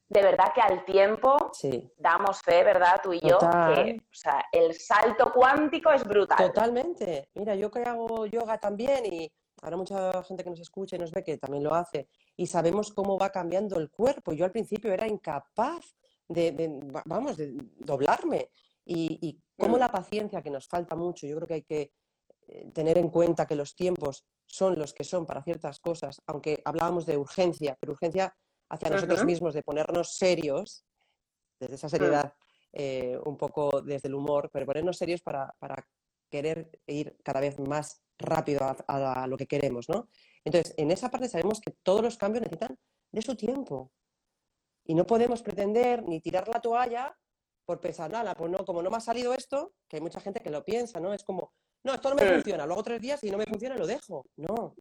[0.09, 1.51] De verdad que al tiempo
[1.99, 3.01] damos fe, ¿verdad?
[3.03, 6.39] Tú y yo, que o sea, el salto cuántico es brutal.
[6.39, 7.29] Totalmente.
[7.35, 9.31] Mira, yo que hago yoga también y
[9.63, 12.93] ahora mucha gente que nos escucha y nos ve que también lo hace, y sabemos
[12.93, 14.33] cómo va cambiando el cuerpo.
[14.33, 15.95] Yo al principio era incapaz
[16.29, 18.51] de, vamos, de doblarme.
[18.85, 19.81] Y, y cómo mm.
[19.81, 21.93] la paciencia, que nos falta mucho, yo creo que hay que
[22.47, 26.63] eh, tener en cuenta que los tiempos son los que son para ciertas cosas, aunque
[26.65, 28.35] hablábamos de urgencia, pero urgencia
[28.69, 30.85] hacia nosotros mismos, de ponernos serios,
[31.61, 31.91] desde esa mm.
[31.91, 32.35] seriedad,
[32.73, 35.87] eh, un poco desde el humor, pero ponernos serios para, para
[36.31, 40.09] querer ir cada vez más rápido a, lo que queremos, ¿no?
[40.45, 42.77] Entonces, en esa parte sabemos que todos los cambios necesitan
[43.13, 43.93] de su tiempo.
[44.85, 47.17] Y no podemos pretender ni tirar la toalla
[47.65, 50.41] por pensar, nada, pues no, como no me ha salido esto, que hay mucha gente
[50.41, 51.13] que lo piensa, ¿no?
[51.13, 51.53] Es como,
[51.85, 52.35] no, esto no me mm.
[52.35, 54.27] funciona, luego tres días y no me funciona lo dejo.
[54.37, 54.75] No.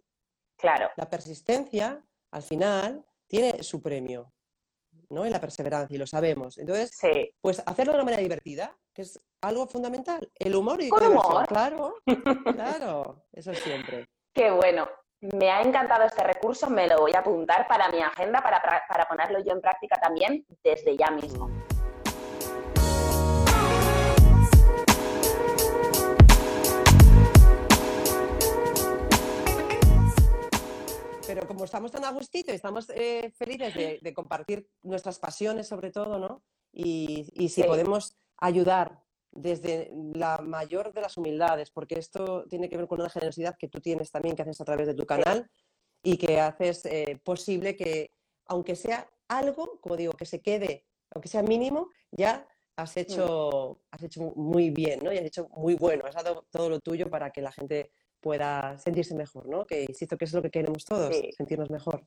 [0.58, 0.90] Claro.
[0.96, 4.32] La persistencia, al final, tiene su premio,
[5.09, 5.25] ¿no?
[5.25, 6.57] En la perseverancia, y lo sabemos.
[6.57, 6.97] Entonces,
[7.41, 10.30] pues hacerlo de una manera divertida, que es algo fundamental.
[10.36, 11.47] El humor y Con humor.
[11.47, 11.95] Claro,
[12.55, 14.07] claro, eso siempre.
[14.34, 14.88] Qué bueno.
[15.19, 19.05] Me ha encantado este recurso, me lo voy a apuntar para mi agenda, para, para
[19.05, 21.49] ponerlo yo en práctica también desde ya mismo.
[31.28, 35.91] Pero como estamos tan a gustito y estamos eh, felices de, compartir nuestras pasiones sobre
[35.91, 36.43] todo, ¿no?
[36.71, 42.88] Y, si podemos ayudar desde la mayor de las humildades, porque esto tiene que ver
[42.88, 45.49] con una generosidad que tú tienes también, que haces a través de tu canal
[46.01, 48.11] y que haces eh, posible que,
[48.45, 52.47] aunque sea algo, como digo, que se quede, aunque sea mínimo, ya
[52.78, 52.99] has mm.
[52.99, 55.11] hecho, has hecho muy bien, ¿no?
[55.11, 57.91] Y has hecho muy bueno, has dado todo lo tuyo para que la gente
[58.28, 59.65] pueda sentirse mejor, ¿no?
[59.65, 62.03] Que insisto que es lo que queremos todos, sentirnos mejor.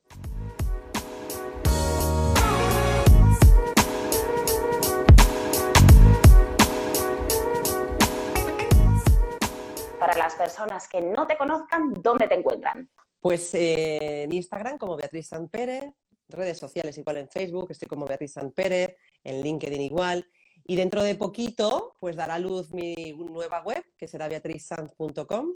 [9.98, 12.90] para las personas que no te conozcan, ¿dónde te encuentran?
[13.20, 15.84] Pues eh, en Instagram como Beatriz San Pérez,
[16.28, 18.94] redes sociales igual en Facebook, estoy como Beatriz San Pérez,
[19.24, 20.26] en LinkedIn igual.
[20.66, 25.54] Y dentro de poquito, pues dará luz mi nueva web, que será beatrizsanz.com,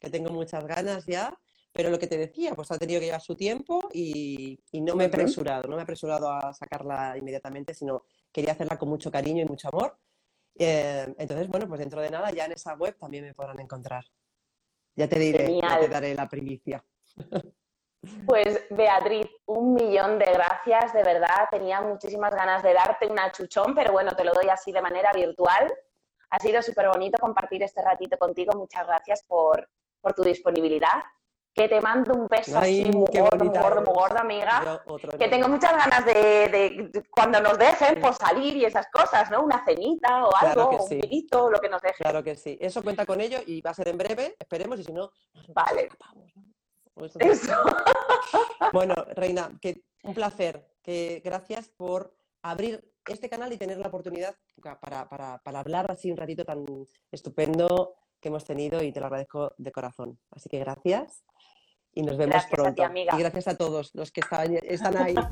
[0.00, 1.36] que tengo muchas ganas ya,
[1.72, 5.04] Pero lo que te decía, pues ha tenido que llevar su tiempo y, no me
[5.04, 9.42] he apresurado, no me he apresurado a sacarla inmediatamente, sino quería hacerla con mucho cariño
[9.42, 9.98] y mucho amor.
[10.56, 14.04] Eh, entonces, bueno, pues dentro de nada ya en esa web también me podrán encontrar.
[14.94, 16.84] Ya te diré, ya te daré la primicia.
[18.26, 21.48] Pues Beatriz, un millón de gracias, de verdad.
[21.50, 25.10] Tenía muchísimas ganas de darte una chuchón, pero bueno, te lo doy así de manera
[25.12, 25.72] virtual.
[26.30, 28.52] Ha sido súper bonito compartir este ratito contigo.
[28.56, 29.68] Muchas gracias por,
[30.12, 31.02] tu disponibilidad.
[31.54, 34.82] Que te mando un beso así muy gordo, muy gordo, muy gordo, amiga.
[35.16, 39.40] que tengo muchas ganas de, cuando nos dejen, pues salir y esas cosas, ¿no?
[39.44, 41.98] Una cenita o algo, un piquito, lo que nos dejen.
[41.98, 42.58] Claro que sí.
[42.60, 45.12] Eso cuenta con ello y va a ser en breve, esperemos, y si no,
[45.54, 45.88] vale.
[47.20, 47.50] Eso.
[48.72, 50.66] Bueno, Reina, que un placer.
[50.82, 54.34] Que gracias por abrir este canal y tener la oportunidad
[54.80, 56.64] para, para, hablar así un ratito tan
[57.10, 57.94] estupendo
[58.24, 60.18] que hemos tenido y te lo agradezco de corazón.
[60.30, 61.26] Así que gracias
[61.92, 62.82] y nos vemos pronto.
[62.94, 65.14] y gracias a todos los que están, están ahí.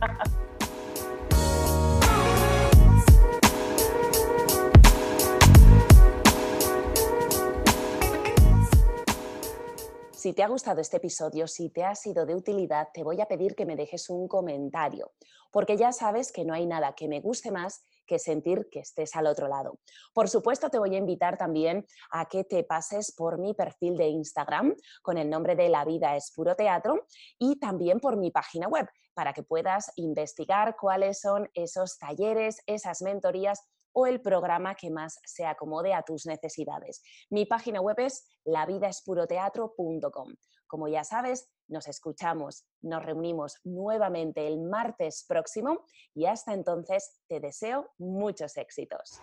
[10.12, 13.26] Si te ha gustado este episodio, si te ha sido de utilidad, te voy a
[13.26, 15.11] pedir que me dejes un comentario,
[15.51, 19.14] porque ya sabes que no hay nada que me guste más que sentir que estés
[19.16, 19.78] al otro lado.
[20.12, 24.09] Por supuesto, te voy a invitar también a que te pases por mi perfil de
[24.09, 27.07] Instagram con el nombre de La vida es puro teatro
[27.38, 33.03] y también por mi página web para que puedas investigar cuáles son esos talleres, esas
[33.03, 33.61] mentorías
[33.92, 37.03] o el programa que más se acomode a tus necesidades.
[37.30, 40.34] Mi página web es lavidaespuroteatro.com.
[40.66, 47.40] Como ya sabes, nos escuchamos, nos reunimos nuevamente el martes próximo y hasta entonces te
[47.40, 49.20] deseo muchos éxitos.